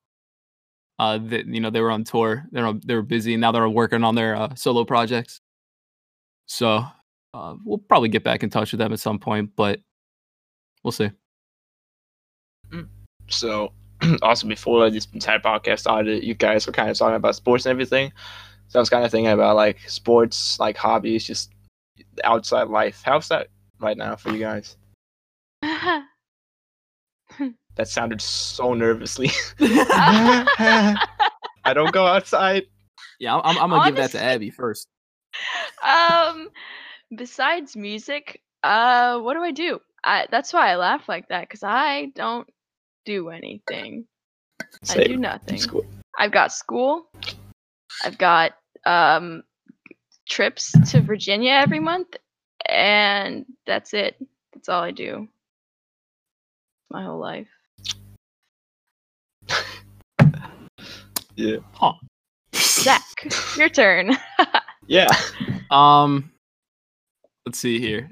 Uh, 0.97 1.17
that 1.17 1.45
you 1.45 1.59
know 1.59 1.69
they 1.69 1.81
were 1.81 1.91
on 1.91 2.03
tour. 2.05 2.45
They're 2.51 2.71
they 2.85 2.95
were 2.95 3.01
busy. 3.01 3.35
Now 3.35 3.51
they're 3.51 3.67
working 3.67 4.03
on 4.03 4.15
their 4.15 4.35
uh, 4.35 4.55
solo 4.55 4.85
projects. 4.85 5.41
So 6.47 6.85
uh, 7.33 7.55
we'll 7.65 7.79
probably 7.79 8.09
get 8.09 8.23
back 8.23 8.43
in 8.43 8.49
touch 8.49 8.71
with 8.71 8.79
them 8.79 8.93
at 8.93 8.99
some 8.99 9.19
point, 9.19 9.51
but 9.55 9.81
we'll 10.83 10.91
see. 10.91 11.11
so 13.27 13.73
also 14.21 14.47
before 14.47 14.89
this 14.89 15.07
entire 15.13 15.39
podcast 15.39 15.79
started, 15.79 16.23
you 16.23 16.33
guys 16.33 16.65
were 16.65 16.73
kind 16.73 16.89
of 16.89 16.97
talking 16.97 17.15
about 17.15 17.35
sports 17.35 17.65
and 17.65 17.71
everything. 17.71 18.11
So 18.67 18.79
I 18.79 18.81
was 18.81 18.89
kind 18.89 19.03
of 19.03 19.11
thinking 19.11 19.31
about 19.31 19.55
like 19.55 19.79
sports, 19.89 20.59
like 20.59 20.77
hobbies, 20.77 21.25
just 21.25 21.51
outside 22.23 22.67
life. 22.69 23.01
How's 23.03 23.27
that 23.29 23.47
right 23.79 23.97
now 23.97 24.15
for 24.15 24.31
you 24.31 24.39
guys? 24.39 24.77
That 27.75 27.88
sounded 27.88 28.21
so 28.21 28.73
nervously. 28.73 29.31
I 29.59 30.97
don't 31.73 31.91
go 31.91 32.05
outside. 32.05 32.63
Yeah, 33.19 33.35
I'm, 33.35 33.57
I'm 33.57 33.69
gonna 33.69 33.85
give 33.85 33.97
that 33.97 34.11
to 34.11 34.33
Abi 34.33 34.49
first. 34.49 34.88
um, 35.83 36.49
besides 37.15 37.75
music, 37.75 38.41
uh, 38.63 39.19
what 39.19 39.33
do 39.33 39.41
I 39.41 39.51
do? 39.51 39.79
I 40.03 40.27
that's 40.29 40.53
why 40.53 40.71
I 40.71 40.75
laugh 40.75 41.09
like 41.09 41.29
that 41.29 41.41
because 41.41 41.63
I 41.63 42.11
don't 42.15 42.47
do 43.05 43.29
anything. 43.29 44.05
I 44.89 45.03
do 45.03 45.17
nothing. 45.17 45.57
School. 45.57 45.85
I've 46.17 46.31
got 46.31 46.51
school. 46.51 47.07
I've 48.03 48.17
got 48.17 48.53
um 48.85 49.43
trips 50.27 50.73
to 50.91 51.01
Virginia 51.01 51.53
every 51.53 51.79
month, 51.79 52.15
and 52.67 53.45
that's 53.65 53.93
it. 53.93 54.15
That's 54.53 54.69
all 54.69 54.83
I 54.83 54.91
do. 54.91 55.27
My 56.89 57.03
whole 57.03 57.19
life. 57.19 57.47
Yeah. 61.38 61.58
Huh. 61.73 61.91
Zach, 62.55 63.03
your 63.58 63.69
turn. 63.69 64.17
Yeah. 64.88 65.08
Um, 65.71 66.31
let's 67.45 67.58
see 67.58 67.79
here. 67.79 68.12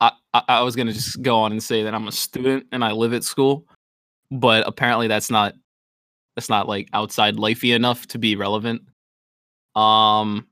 I, 0.00 0.12
I 0.34 0.42
I 0.48 0.62
was 0.62 0.76
gonna 0.76 0.92
just 0.92 1.22
go 1.22 1.38
on 1.38 1.52
and 1.52 1.62
say 1.62 1.82
that 1.82 1.94
I'm 1.94 2.06
a 2.06 2.12
student 2.12 2.66
and 2.70 2.84
I 2.84 2.92
live 2.92 3.14
at 3.14 3.24
school, 3.24 3.66
but 4.30 4.66
apparently 4.68 5.08
that's 5.08 5.30
not 5.30 5.54
that's 6.34 6.50
not 6.50 6.68
like 6.68 6.90
outside 6.92 7.36
lifey 7.36 7.74
enough 7.74 8.06
to 8.08 8.18
be 8.18 8.36
relevant. 8.36 8.82
Um, 9.74 10.46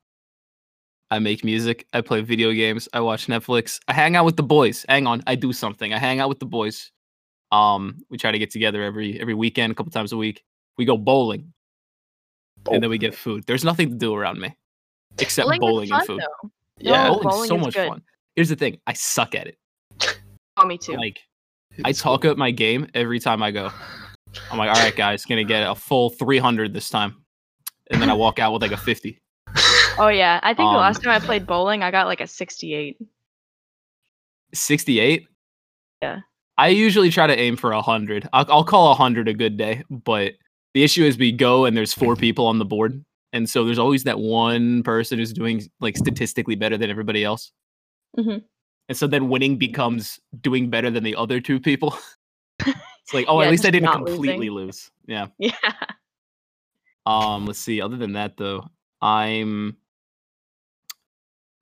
I 1.11 1.19
make 1.19 1.45
music. 1.45 1.87
I 1.93 2.01
play 2.01 2.23
video 2.23 2.53
games. 2.53 2.89
I 2.95 3.01
watch 3.01 3.27
Netflix. 3.27 3.81
I 3.87 3.93
hang 3.93 4.17
out 4.17 4.25
with 4.25 4.37
the 4.37 4.43
boys. 4.43 4.87
Hang 4.89 5.07
on, 5.07 5.23
I 5.27 5.35
do 5.35 5.53
something. 5.53 5.93
I 5.93 5.99
hang 5.99 6.21
out 6.21 6.31
with 6.31 6.39
the 6.39 6.47
boys. 6.47 6.91
Um, 7.55 8.03
we 8.11 8.19
try 8.19 8.33
to 8.33 8.39
get 8.39 8.51
together 8.51 8.83
every 8.83 9.21
every 9.21 9.35
weekend, 9.35 9.71
a 9.73 9.75
couple 9.75 9.93
times 9.93 10.13
a 10.13 10.17
week. 10.17 10.43
We 10.79 10.85
go 10.85 10.97
bowling, 10.97 11.53
and 12.71 12.83
then 12.83 12.91
we 12.91 12.99
get 12.99 13.15
food. 13.15 13.45
There's 13.47 13.65
nothing 13.65 13.91
to 13.91 13.95
do 13.97 14.15
around 14.15 14.41
me 14.41 14.57
except 15.19 15.47
Bowling 15.47 15.61
is 15.85 15.91
bowling 15.91 15.93
and 15.93 16.07
food. 16.07 16.21
though. 16.21 16.51
Yeah. 16.79 17.05
No, 17.05 17.09
Bowling's 17.21 17.25
bowling 17.35 17.49
so 17.49 17.57
is 17.57 17.61
much 17.67 17.75
good. 17.75 17.89
fun. 17.89 18.03
Here's 18.35 18.49
the 18.49 18.57
thing: 18.57 18.81
I 18.87 18.93
suck 18.95 19.35
at 19.35 19.47
it. 19.47 19.59
Oh, 20.57 20.67
me 20.67 20.79
too. 20.79 20.97
Like 20.97 21.21
I 21.85 21.93
talk 21.93 22.25
up 22.25 22.37
my 22.37 22.51
game 22.51 22.89
every 22.95 23.21
time 23.21 23.43
I 23.43 23.51
go. 23.51 23.71
I'm 24.51 24.59
like, 24.59 24.69
all 24.69 24.83
right, 24.83 24.97
guys, 24.97 25.25
gonna 25.25 25.45
get 25.45 25.69
a 25.69 25.75
full 25.77 26.11
300 26.11 26.73
this 26.75 26.91
time, 26.91 27.25
and 27.91 28.03
then 28.03 28.11
I 28.11 28.15
walk 28.15 28.39
out 28.41 28.53
with 28.53 28.63
like 28.63 28.73
a 28.73 28.77
50. 28.77 29.21
Oh 29.97 30.09
yeah, 30.09 30.41
I 30.43 30.49
think 30.49 30.59
the 30.59 30.65
Um, 30.65 30.77
last 30.77 31.03
time 31.05 31.13
I 31.13 31.21
played 31.21 31.47
bowling, 31.47 31.85
I 31.85 31.93
got 31.93 32.09
like 32.09 32.21
a 32.21 32.27
68. 32.27 32.97
68. 34.53 35.29
Yeah. 36.03 36.19
I 36.57 36.69
usually 36.69 37.11
try 37.11 37.27
to 37.27 37.39
aim 37.39 37.57
for 37.57 37.73
a 37.73 37.83
hundred. 37.83 38.29
I'll, 38.33 38.47
I'll 38.49 38.65
call 38.65 38.93
a 38.93 38.95
hundred 38.95 39.29
a 39.29 39.35
good 39.35 39.57
day, 39.57 39.83
but 39.91 40.35
the 40.75 40.85
issue 40.85 41.05
is 41.05 41.19
we 41.19 41.33
go 41.33 41.65
and 41.65 41.77
there's 41.77 41.93
four 41.93 42.15
people 42.17 42.47
on 42.47 42.59
the 42.59 42.65
board, 42.65 43.05
and 43.33 43.49
so 43.51 43.65
there's 43.65 43.79
always 43.79 44.05
that 44.05 44.19
one 44.21 44.83
person 44.85 45.19
who's 45.19 45.33
doing 45.33 45.63
like 45.81 45.97
statistically 45.97 46.55
better 46.55 46.77
than 46.79 46.91
everybody 46.91 47.25
else. 47.25 47.51
Mhm. 48.17 48.43
And 48.89 48.99
so 48.99 49.07
then 49.07 49.29
winning 49.31 49.57
becomes 49.57 50.21
doing 50.43 50.69
better 50.71 50.91
than 50.91 51.03
the 51.05 51.17
other 51.17 51.41
two 51.41 51.59
people. 51.59 51.97
it's 52.67 53.15
like, 53.15 53.25
oh, 53.29 53.41
Yeah, 53.41 53.47
at 53.47 53.51
least 53.51 53.65
I 53.67 53.71
didn't 53.71 53.91
completely 53.91 54.51
losing. 54.51 54.67
lose. 54.67 54.91
Yeah. 55.07 55.27
Yeah. 55.39 55.53
Um, 57.07 57.47
let's 57.47 57.59
see. 57.59 57.81
Other 57.83 57.97
than 57.97 58.13
that, 58.13 58.37
though, 58.37 58.67
I'm. 59.03 59.77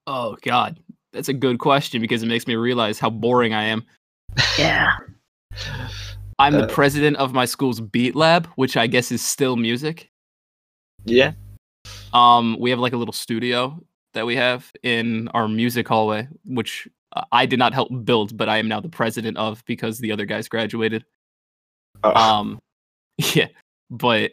Oh 0.06 0.36
God, 0.42 0.78
that's 1.12 1.28
a 1.28 1.32
good 1.34 1.58
question 1.58 2.00
because 2.00 2.22
it 2.22 2.26
makes 2.26 2.46
me 2.46 2.54
realize 2.56 2.98
how 2.98 3.10
boring 3.10 3.54
I 3.54 3.64
am. 3.64 3.84
Yeah. 4.58 4.96
I'm 6.38 6.54
the 6.54 6.64
Uh, 6.64 6.68
president 6.68 7.16
of 7.18 7.32
my 7.32 7.44
school's 7.44 7.80
beat 7.80 8.16
lab, 8.16 8.46
which 8.56 8.76
I 8.76 8.86
guess 8.86 9.12
is 9.12 9.24
still 9.24 9.56
music. 9.56 10.10
Yeah. 11.04 11.32
Um, 12.12 12.56
we 12.58 12.70
have 12.70 12.78
like 12.78 12.92
a 12.92 12.96
little 12.96 13.12
studio 13.12 13.80
that 14.14 14.26
we 14.26 14.36
have 14.36 14.70
in 14.82 15.28
our 15.28 15.48
music 15.48 15.88
hallway, 15.88 16.28
which 16.44 16.88
uh, 17.14 17.24
I 17.32 17.46
did 17.46 17.58
not 17.58 17.74
help 17.74 17.90
build, 18.04 18.36
but 18.36 18.48
I 18.48 18.58
am 18.58 18.68
now 18.68 18.80
the 18.80 18.88
president 18.88 19.36
of 19.36 19.64
because 19.66 19.98
the 19.98 20.12
other 20.12 20.24
guys 20.26 20.48
graduated. 20.48 21.04
Oh, 22.04 22.12
Um, 22.14 22.58
yeah, 23.34 23.48
but 23.90 24.32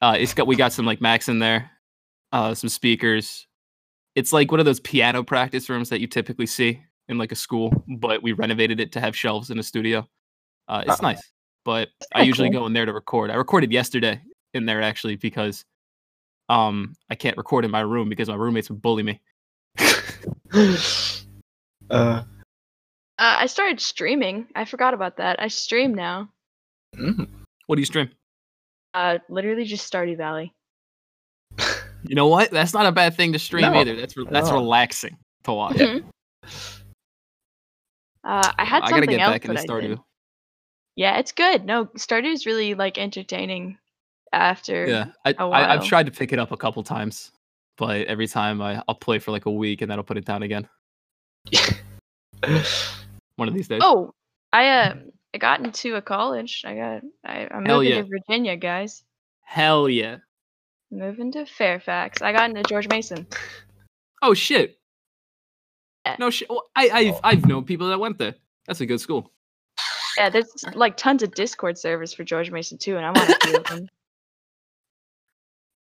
uh, 0.00 0.16
it's 0.18 0.34
got 0.34 0.46
we 0.46 0.56
got 0.56 0.72
some 0.72 0.86
like 0.86 1.00
Macs 1.00 1.28
in 1.28 1.38
there, 1.38 1.70
uh, 2.32 2.54
some 2.54 2.68
speakers. 2.68 3.46
It's 4.14 4.32
like 4.32 4.50
one 4.50 4.60
of 4.60 4.66
those 4.66 4.80
piano 4.80 5.22
practice 5.22 5.68
rooms 5.68 5.88
that 5.90 6.00
you 6.00 6.06
typically 6.06 6.46
see 6.46 6.82
in 7.08 7.18
like 7.18 7.32
a 7.32 7.36
school, 7.36 7.72
but 7.98 8.22
we 8.22 8.32
renovated 8.32 8.80
it 8.80 8.92
to 8.92 9.00
have 9.00 9.16
shelves 9.16 9.50
in 9.50 9.58
a 9.58 9.62
studio. 9.62 10.06
Uh, 10.68 10.82
it's 10.86 11.00
Uh-uh. 11.02 11.08
nice, 11.12 11.30
but 11.64 11.88
I 12.14 12.22
usually 12.22 12.50
cool. 12.50 12.60
go 12.60 12.66
in 12.66 12.72
there 12.72 12.86
to 12.86 12.92
record. 12.92 13.30
I 13.30 13.34
recorded 13.34 13.72
yesterday 13.72 14.20
in 14.54 14.66
there 14.66 14.82
actually 14.82 15.16
because 15.16 15.64
um 16.48 16.94
I 17.10 17.14
can't 17.14 17.36
record 17.36 17.64
in 17.64 17.70
my 17.70 17.80
room 17.80 18.08
because 18.08 18.28
my 18.28 18.34
roommates 18.34 18.70
would 18.70 18.80
bully 18.82 19.02
me. 19.02 19.20
uh, 20.54 20.74
Uh, 21.90 22.22
I 23.18 23.46
started 23.46 23.80
streaming. 23.80 24.46
I 24.54 24.64
forgot 24.64 24.94
about 24.94 25.16
that. 25.16 25.40
I 25.42 25.48
stream 25.48 25.94
now. 25.94 26.28
mm, 26.96 27.26
What 27.66 27.76
do 27.76 27.80
you 27.80 27.86
stream? 27.86 28.10
Uh, 28.94 29.18
literally 29.28 29.64
just 29.64 29.90
Stardew 29.92 30.16
Valley. 30.16 30.54
You 32.04 32.14
know 32.14 32.28
what? 32.28 32.50
That's 32.52 32.72
not 32.72 32.86
a 32.86 32.92
bad 32.92 33.14
thing 33.14 33.32
to 33.32 33.38
stream 33.40 33.62
No, 33.62 33.74
either. 33.74 33.96
That's 33.96 34.16
re- 34.16 34.26
that's 34.30 34.50
relaxing 34.52 35.16
to 35.44 35.52
watch. 35.52 35.76
Mhm. 35.76 36.04
Uh, 38.28 38.52
I 38.58 38.64
had 38.64 38.82
I 38.82 38.90
gotta 38.90 39.02
something 39.02 39.10
get 39.10 39.20
else 39.20 39.32
back 39.32 39.44
into 39.46 39.60
I. 39.60 39.64
Stardew. 39.64 39.98
Yeah, 40.96 41.18
it's 41.18 41.32
good. 41.32 41.64
No, 41.64 41.86
Stardew 41.86 42.32
is 42.32 42.44
really 42.44 42.74
like 42.74 42.98
entertaining. 42.98 43.78
After 44.30 44.86
Yeah, 44.86 45.06
I 45.24 45.34
I've 45.38 45.86
tried 45.86 46.04
to 46.04 46.12
pick 46.12 46.34
it 46.34 46.38
up 46.38 46.52
a 46.52 46.56
couple 46.56 46.82
times, 46.82 47.32
but 47.78 48.06
every 48.06 48.26
time 48.26 48.60
I 48.60 48.82
I'll 48.86 48.94
play 48.94 49.18
for 49.18 49.30
like 49.30 49.46
a 49.46 49.50
week 49.50 49.80
and 49.80 49.90
then 49.90 49.98
I'll 49.98 50.04
put 50.04 50.18
it 50.18 50.26
down 50.26 50.42
again. 50.42 50.68
One 53.36 53.48
of 53.48 53.54
these 53.54 53.68
days. 53.68 53.80
Oh, 53.82 54.12
I 54.52 54.68
uh, 54.68 54.94
I 55.32 55.38
got 55.38 55.64
into 55.64 55.94
a 55.96 56.02
college. 56.02 56.62
I 56.66 56.74
got 56.74 57.02
I, 57.24 57.48
I'm 57.50 57.64
Hell 57.64 57.78
moving 57.78 57.92
yeah. 57.92 58.02
to 58.02 58.08
Virginia, 58.08 58.56
guys. 58.58 59.02
Hell 59.40 59.88
yeah! 59.88 60.18
moving 60.90 61.32
to 61.32 61.46
Fairfax. 61.46 62.22
I 62.22 62.32
got 62.32 62.50
into 62.50 62.62
George 62.64 62.88
Mason. 62.88 63.26
Oh 64.20 64.34
shit. 64.34 64.77
Yeah. 66.08 66.16
No 66.18 66.30
shit. 66.30 66.48
Well, 66.48 66.64
I 66.74 66.88
I've 66.90 67.14
oh. 67.14 67.20
I've 67.22 67.46
known 67.46 67.64
people 67.64 67.88
that 67.88 67.98
went 68.00 68.16
there. 68.18 68.34
That's 68.66 68.80
a 68.80 68.86
good 68.86 69.00
school. 69.00 69.30
Yeah, 70.16 70.30
there's 70.30 70.48
like 70.74 70.96
tons 70.96 71.22
of 71.22 71.34
Discord 71.34 71.78
servers 71.78 72.12
for 72.12 72.24
George 72.24 72.50
Mason 72.50 72.78
too, 72.78 72.96
and 72.96 73.04
I'm 73.06 73.14
on 73.14 73.30
a 73.30 73.36
few 73.44 73.56
of 73.56 73.64
them. 73.64 73.88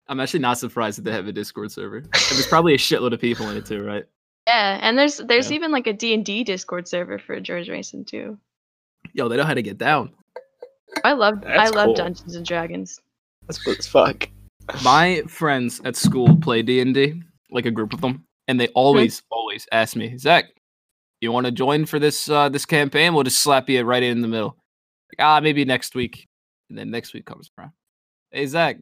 I'm 0.10 0.20
actually 0.20 0.40
not 0.42 0.58
surprised 0.58 0.98
that 0.98 1.04
they 1.04 1.12
have 1.12 1.28
a 1.28 1.32
Discord 1.34 1.72
server. 1.72 2.02
There's 2.02 2.48
probably 2.48 2.74
a 2.74 2.78
shitload 2.78 3.14
of 3.14 3.20
people 3.20 3.50
in 3.50 3.58
it 3.58 3.66
too, 3.66 3.84
right? 3.84 4.06
Yeah, 4.48 4.80
and 4.82 4.98
there's 4.98 5.18
there's 5.18 5.50
Yeah. 5.50 5.56
even 5.56 5.72
like 5.72 5.88
a 5.88 5.94
D&D 5.94 6.44
Discord 6.46 6.88
server 6.88 7.20
for 7.20 7.40
George 7.40 7.70
Mason 7.70 8.06
too. 8.06 8.38
Yo, 9.14 9.28
they 9.28 9.38
know 9.38 9.44
how 9.44 9.54
to 9.54 9.62
get 9.62 9.78
down. 9.78 10.12
I 11.04 11.14
love 11.14 11.44
I 11.46 11.70
love 11.70 11.88
cool. 11.88 11.94
Dungeons 11.96 12.36
and 12.36 12.46
Dragons. 12.46 13.00
That's 13.48 13.62
cool 13.64 13.76
as 13.78 13.88
fuck. 13.88 14.30
My 14.84 15.24
friends 15.28 15.82
at 15.84 15.96
school 15.96 16.38
play 16.38 16.62
D 16.62 16.80
and 16.82 16.94
D, 16.94 17.22
like 17.52 17.66
a 17.66 17.72
group 17.72 17.94
of 17.94 18.02
them, 18.02 18.24
and 18.48 18.60
they 18.60 18.68
always, 18.70 19.24
always 19.30 19.68
ask 19.72 19.96
me, 19.96 20.18
Zach, 20.18 20.46
you 21.22 21.32
want 21.32 21.46
to 21.46 21.52
join 21.52 21.86
for 21.86 22.00
this 22.00 22.30
uh, 22.30 22.50
this 22.50 22.66
campaign? 22.66 23.14
We'll 23.14 23.24
just 23.24 23.40
slap 23.40 23.70
you 23.70 23.82
right 23.84 24.04
in 24.04 24.22
the 24.22 24.28
middle. 24.28 24.58
Like, 25.12 25.26
ah, 25.26 25.40
maybe 25.42 25.66
next 25.66 25.96
week. 25.96 26.28
And 26.70 26.78
then 26.78 26.92
next 26.92 27.14
week 27.14 27.26
comes 27.26 27.50
around. 27.58 27.72
Hey 28.32 28.46
Zach, 28.46 28.78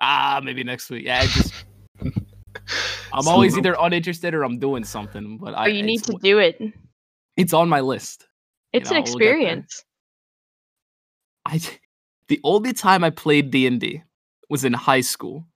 ah, 0.00 0.40
maybe 0.42 0.64
next 0.64 0.90
week. 0.90 1.06
Yeah, 1.06 1.22
it 1.22 1.30
just 1.30 1.54
I'm 3.12 3.28
always 3.28 3.56
either 3.56 3.76
uninterested 3.78 4.34
or 4.34 4.44
I'm 4.44 4.58
doing 4.58 4.84
something. 4.84 5.38
But 5.38 5.54
I, 5.54 5.64
But 5.64 5.74
you 5.74 5.82
need 5.82 6.04
to 6.04 6.14
do 6.22 6.38
it. 6.38 6.60
it's 7.36 7.52
on 7.52 7.68
my 7.68 7.80
list. 7.80 8.26
It's 8.72 8.90
know, 8.90 8.96
an 8.96 9.02
we'll 9.02 9.14
experience. 9.14 9.84
I 11.46 11.60
the 12.28 12.40
only 12.44 12.72
time 12.72 13.04
I 13.04 13.10
played 13.10 13.50
D 13.50 13.66
and 13.66 13.80
D 13.80 14.02
was 14.48 14.64
in 14.64 14.72
high 14.72 15.00
school, 15.00 15.46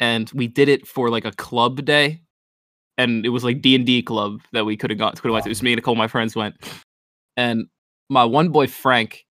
and 0.00 0.30
we 0.34 0.46
did 0.48 0.68
it 0.68 0.86
for 0.86 1.10
like 1.10 1.24
a 1.24 1.32
club 1.32 1.84
day, 1.84 2.20
and 2.98 3.24
it 3.24 3.30
was 3.30 3.44
like 3.44 3.62
D 3.62 3.74
and 3.74 3.86
D 3.86 4.02
club 4.02 4.42
that 4.52 4.66
we 4.66 4.76
could 4.76 4.90
have 4.90 4.98
got 4.98 5.14
could 5.20 5.28
have 5.28 5.32
went 5.32 5.44
to. 5.44 5.48
It 5.48 5.52
was 5.52 5.62
me 5.62 5.72
and 5.72 5.78
a 5.78 5.82
couple 5.82 5.92
of 5.94 5.98
my 5.98 6.08
friends 6.08 6.36
went, 6.36 6.56
and 7.36 7.66
my 8.10 8.24
one 8.24 8.50
boy 8.50 8.66
Frank 8.66 9.24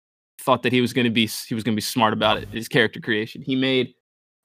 thought 0.41 0.63
that 0.63 0.73
he 0.73 0.81
was 0.81 0.93
gonna 0.93 1.11
be 1.11 1.27
he 1.49 1.55
was 1.55 1.65
gonna 1.65 1.75
be 1.75 1.81
smart 1.81 2.13
about 2.13 2.37
it. 2.39 2.49
His 2.51 2.69
character 2.69 3.01
creation. 3.01 3.43
He 3.43 3.57
made 3.57 3.95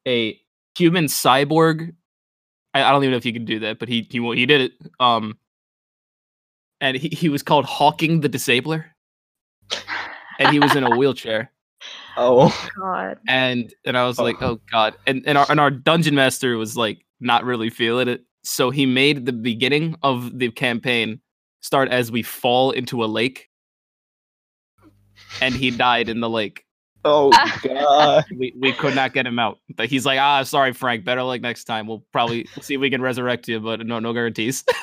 a 0.07 0.39
human 0.77 1.05
cyborg. 1.05 1.93
I, 2.73 2.83
I 2.83 2.91
don't 2.91 3.03
even 3.03 3.11
know 3.11 3.17
if 3.17 3.25
you 3.25 3.33
could 3.33 3.45
do 3.45 3.59
that, 3.59 3.77
but 3.79 3.89
he 3.89 4.07
he 4.09 4.19
he 4.35 4.45
did 4.45 4.61
it. 4.61 4.71
Um, 4.99 5.37
and 6.81 6.95
he, 6.95 7.09
he 7.09 7.27
was 7.29 7.43
called 7.43 7.65
Hawking 7.65 8.21
the 8.21 8.29
Disabler, 8.29 8.85
and 10.39 10.49
he 10.53 10.59
was 10.59 10.75
in 10.75 10.83
a 10.83 10.95
wheelchair 10.95 11.51
Oh, 12.17 12.53
God. 12.77 13.17
and 13.27 13.73
and 13.85 13.97
I 13.97 14.05
was 14.05 14.19
Oh. 14.19 14.23
like, 14.23 14.41
oh 14.41 14.59
god, 14.71 14.95
and 15.07 15.23
and 15.25 15.37
our 15.37 15.45
and 15.49 15.59
our 15.59 15.71
dungeon 15.71 16.15
master 16.15 16.57
was 16.57 16.77
like 16.77 17.05
not 17.19 17.43
really 17.43 17.69
feeling 17.69 18.07
it, 18.07 18.23
so 18.49 18.69
he 18.71 18.85
made 18.85 19.25
the 19.25 19.33
beginning 19.33 19.95
of 20.01 20.37
the 20.39 20.49
campaign 20.51 21.21
start 21.61 21.89
as 21.89 22.11
we 22.11 22.23
fall 22.23 22.71
into 22.71 23.03
a 23.03 23.07
lake, 23.07 23.49
and 25.41 25.53
he 25.53 25.69
died 25.71 26.09
in 26.09 26.19
the 26.19 26.29
lake. 26.29 26.65
oh 27.05 27.29
god. 27.63 28.25
We 28.35 28.53
we 28.59 28.73
could 28.73 28.95
not 28.95 29.13
get 29.13 29.25
him 29.27 29.39
out. 29.39 29.59
But 29.75 29.87
he's 29.89 30.05
like, 30.05 30.19
ah, 30.19 30.43
sorry, 30.43 30.73
Frank. 30.73 31.05
Better 31.05 31.23
luck 31.23 31.41
next 31.41 31.65
time. 31.65 31.87
We'll 31.87 32.03
probably 32.11 32.47
see 32.61 32.73
if 32.75 32.81
we 32.81 32.89
can 32.89 33.01
resurrect 33.01 33.47
you, 33.47 33.59
but 33.59 33.85
no 33.85 33.99
no 33.99 34.13
guarantees. 34.13 34.63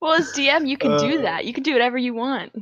Well, 0.00 0.14
as 0.14 0.32
DM, 0.32 0.68
you 0.68 0.76
can 0.78 0.96
do 0.98 1.18
Uh. 1.18 1.22
that. 1.22 1.44
You 1.46 1.52
can 1.52 1.62
do 1.64 1.72
whatever 1.72 1.98
you 1.98 2.14
want. 2.14 2.52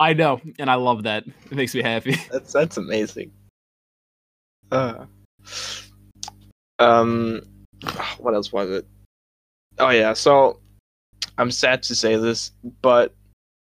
I 0.00 0.12
know, 0.12 0.40
and 0.58 0.68
I 0.68 0.74
love 0.74 1.04
that. 1.04 1.24
It 1.26 1.52
makes 1.52 1.74
me 1.74 1.82
happy. 1.82 2.16
That's 2.30 2.52
that's 2.52 2.76
amazing. 2.76 3.30
Uh, 4.72 5.06
um, 6.78 7.42
what 8.18 8.34
else 8.34 8.52
was 8.52 8.70
it? 8.70 8.86
Oh 9.78 9.90
yeah, 9.90 10.12
so 10.14 10.60
I'm 11.38 11.50
sad 11.50 11.82
to 11.84 11.94
say 11.94 12.16
this, 12.16 12.52
but 12.82 13.14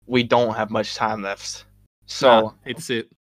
we 0.07 0.23
don't 0.23 0.53
have 0.55 0.69
much 0.69 0.95
time 0.95 1.21
left. 1.21 1.65
So 2.05 2.27
Nah, 2.27 2.51
hate 2.65 2.77
to 2.77 2.81
see 2.81 2.97
it. 2.99 3.11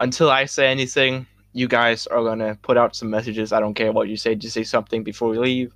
until 0.00 0.30
I 0.30 0.46
say 0.46 0.68
anything, 0.70 1.26
you 1.52 1.68
guys 1.68 2.06
are 2.06 2.22
gonna 2.22 2.56
put 2.62 2.76
out 2.78 2.96
some 2.96 3.10
messages. 3.10 3.52
I 3.52 3.60
don't 3.60 3.74
care 3.74 3.92
what 3.92 4.08
you 4.08 4.16
say. 4.16 4.34
Just 4.34 4.54
say 4.54 4.64
something 4.64 5.02
before 5.02 5.28
we 5.28 5.38
leave. 5.38 5.74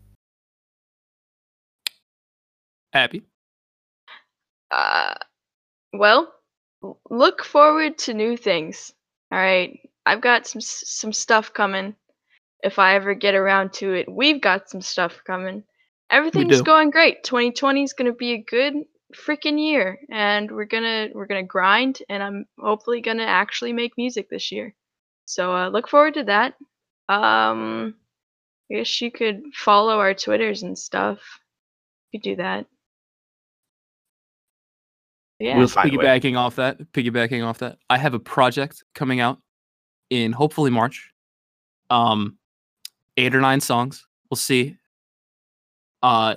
Happy. 2.93 3.23
Uh, 4.71 5.15
well, 5.93 6.33
look 7.11 7.45
forward 7.45 7.99
to 7.99 8.15
new 8.15 8.37
things. 8.37 8.93
All 9.31 9.39
right, 9.39 9.79
I've 10.07 10.21
got 10.21 10.47
some 10.47 10.61
some 10.61 11.13
stuff 11.13 11.53
coming. 11.53 11.95
If 12.63 12.79
I 12.79 12.95
ever 12.95 13.15
get 13.15 13.35
around 13.35 13.73
to 13.75 13.93
it, 13.93 14.11
we've 14.11 14.41
got 14.41 14.71
some 14.71 14.81
stuff 14.81 15.21
coming. 15.27 15.65
Everything's 16.11 16.61
going 16.63 16.91
great. 16.91 17.25
2020 17.25 17.83
is 17.83 17.93
gonna 17.93 18.13
be 18.13 18.33
a 18.33 18.43
good 18.43 18.75
freaking 19.15 19.59
year, 19.59 19.99
and 20.11 20.51
we're 20.51 20.65
gonna 20.65 21.09
we're 21.15 21.27
gonna 21.27 21.43
grind, 21.43 22.01
and 22.09 22.23
I'm 22.23 22.45
hopefully 22.59 23.01
gonna 23.01 23.25
actually 23.25 23.73
make 23.73 23.97
music 23.97 24.29
this 24.31 24.53
year. 24.53 24.75
So 25.25 25.55
uh, 25.55 25.69
look 25.69 25.89
forward 25.89 26.15
to 26.15 26.25
that. 26.25 26.55
Um, 27.09 27.95
I 28.71 28.77
guess 28.77 29.01
you 29.01 29.11
could 29.11 29.43
follow 29.55 29.99
our 29.99 30.15
Twitters 30.15 30.63
and 30.63 30.79
stuff. 30.79 31.21
You 32.11 32.19
could 32.21 32.25
do 32.25 32.37
that. 32.37 32.67
Yeah. 35.39 35.59
We'll 35.59 35.67
find 35.67 35.93
a 35.93 35.97
way. 35.97 36.05
piggybacking 36.05 36.39
off 36.39 36.57
that, 36.57 36.79
piggybacking 36.93 37.45
off 37.45 37.59
that, 37.59 37.79
I 37.91 37.99
have 37.99 38.15
a 38.15 38.21
project 38.21 38.85
coming 38.95 39.19
out 39.19 39.39
in 40.09 40.31
hopefully 40.31 40.71
March. 40.71 41.11
Um, 41.91 42.39
eight 43.17 43.35
or 43.35 43.41
nine 43.41 43.61
songs. 43.61 44.07
We'll 44.31 44.37
see. 44.37 44.77
Uh, 46.03 46.35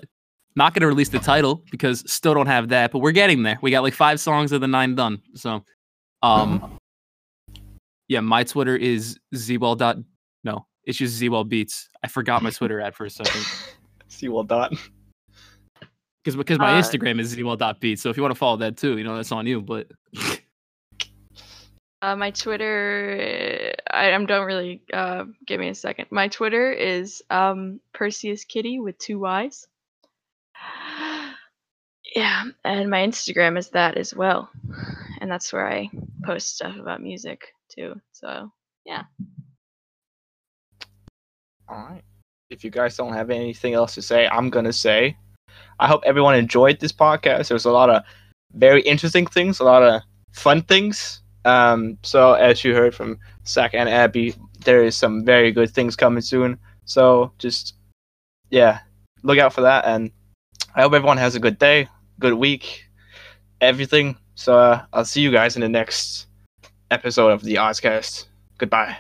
not 0.56 0.74
gonna 0.74 0.88
release 0.88 1.10
the 1.10 1.20
title 1.20 1.64
because 1.72 2.04
still 2.12 2.34
don't 2.34 2.48
have 2.48 2.70
that, 2.70 2.92
but 2.92 3.00
we're 3.00 3.12
getting 3.12 3.44
there. 3.44 3.58
We 3.62 3.72
got 3.72 3.84
like 3.84 3.94
five 3.94 4.20
songs 4.20 4.52
of 4.52 4.62
the 4.62 4.68
nine 4.68 4.96
done. 4.96 5.22
So, 5.34 5.64
um, 6.22 6.78
yeah, 8.08 8.20
my 8.22 8.44
Twitter 8.44 8.76
is 8.76 9.18
zwall 9.34 9.78
dot. 9.78 9.98
No, 10.44 10.66
it's 10.84 10.98
just 10.98 11.20
zwall 11.22 11.48
beats. 11.48 11.90
I 12.04 12.08
forgot 12.08 12.42
my 12.44 12.52
Twitter 12.52 12.80
ad 12.80 12.96
for 12.96 13.06
a 13.06 13.10
second 13.10 13.42
See, 14.08 14.28
dot. 14.48 14.72
because 16.24 16.36
because 16.38 16.60
my 16.60 16.78
Uh, 16.78 16.82
Instagram 16.82 17.20
is 17.20 17.36
zwall 17.36 17.58
dot 17.58 17.82
beats. 17.82 18.02
So 18.02 18.10
if 18.10 18.16
you 18.18 18.24
want 18.24 18.34
to 18.34 18.40
follow 18.40 18.58
that 18.58 18.78
too, 18.78 18.98
you 18.98 19.04
know 19.04 19.16
that's 19.16 19.32
on 19.32 19.46
you. 19.48 19.62
But 19.62 19.88
Uh, 22.06 22.16
my 22.16 22.30
Twitter, 22.30 23.74
I, 23.90 24.14
I 24.14 24.26
don't 24.26 24.46
really. 24.46 24.84
Uh, 24.94 25.26
give 25.48 25.60
me 25.60 25.70
a 25.70 25.76
second. 25.76 26.06
My 26.12 26.28
Twitter 26.28 26.72
is 26.72 27.24
um, 27.32 27.80
Perseus 27.96 28.44
Kitty 28.44 28.80
with 28.80 28.98
two 29.00 29.20
Y's. 29.20 29.68
Yeah, 32.16 32.44
and 32.64 32.90
my 32.90 33.06
Instagram 33.06 33.58
is 33.58 33.72
that 33.72 33.98
as 33.98 34.16
well, 34.16 34.50
and 35.20 35.30
that's 35.30 35.52
where 35.52 35.68
I 35.68 35.90
post 36.24 36.56
stuff 36.56 36.78
about 36.78 37.02
music 37.02 37.48
too. 37.68 38.00
So 38.14 38.50
yeah. 38.86 39.04
All 41.68 41.76
right. 41.76 42.04
If 42.50 42.64
you 42.64 42.70
guys 42.70 42.96
don't 42.96 43.12
have 43.12 43.32
anything 43.32 43.74
else 43.74 43.96
to 43.96 44.02
say, 44.02 44.30
I'm 44.30 44.50
gonna 44.50 44.72
say, 44.72 45.18
I 45.78 45.88
hope 45.88 46.04
everyone 46.06 46.36
enjoyed 46.36 46.80
this 46.80 46.94
podcast. 46.94 47.50
There's 47.50 47.66
a 47.66 47.72
lot 47.72 47.90
of 47.90 48.04
very 48.54 48.82
interesting 48.84 49.28
things, 49.28 49.60
a 49.60 49.66
lot 49.66 49.84
of 49.84 50.02
fun 50.32 50.62
things. 50.62 51.22
Um, 51.46 51.98
so 52.04 52.34
as 52.34 52.64
you 52.64 52.74
heard 52.74 52.96
from 52.96 53.20
Zach 53.46 53.74
and 53.74 53.88
Abi, 53.88 54.36
there 54.66 54.84
is 54.84 54.96
some 54.96 55.24
very 55.24 55.52
good 55.52 55.70
things 55.70 55.96
coming 55.96 56.22
soon. 56.22 56.58
So 56.86 57.32
just 57.38 57.76
yeah, 58.50 58.80
look 59.24 59.38
out 59.38 59.54
for 59.54 59.62
that. 59.62 59.86
And 59.86 60.12
I 60.76 60.82
hope 60.82 60.94
everyone 60.94 61.18
has 61.18 61.36
a 61.36 61.40
good 61.40 61.58
day, 61.58 61.88
good 62.20 62.34
week, 62.34 62.86
everything. 63.62 64.18
So 64.36 64.58
uh, 64.58 64.86
I'll 64.92 65.06
see 65.06 65.22
you 65.22 65.32
guys 65.32 65.56
in 65.56 65.62
the 65.62 65.70
next 65.70 66.28
episode 66.92 67.30
of 67.30 67.44
the 67.44 67.56
Ozcast. 67.56 68.26
Goodbye. 68.58 68.98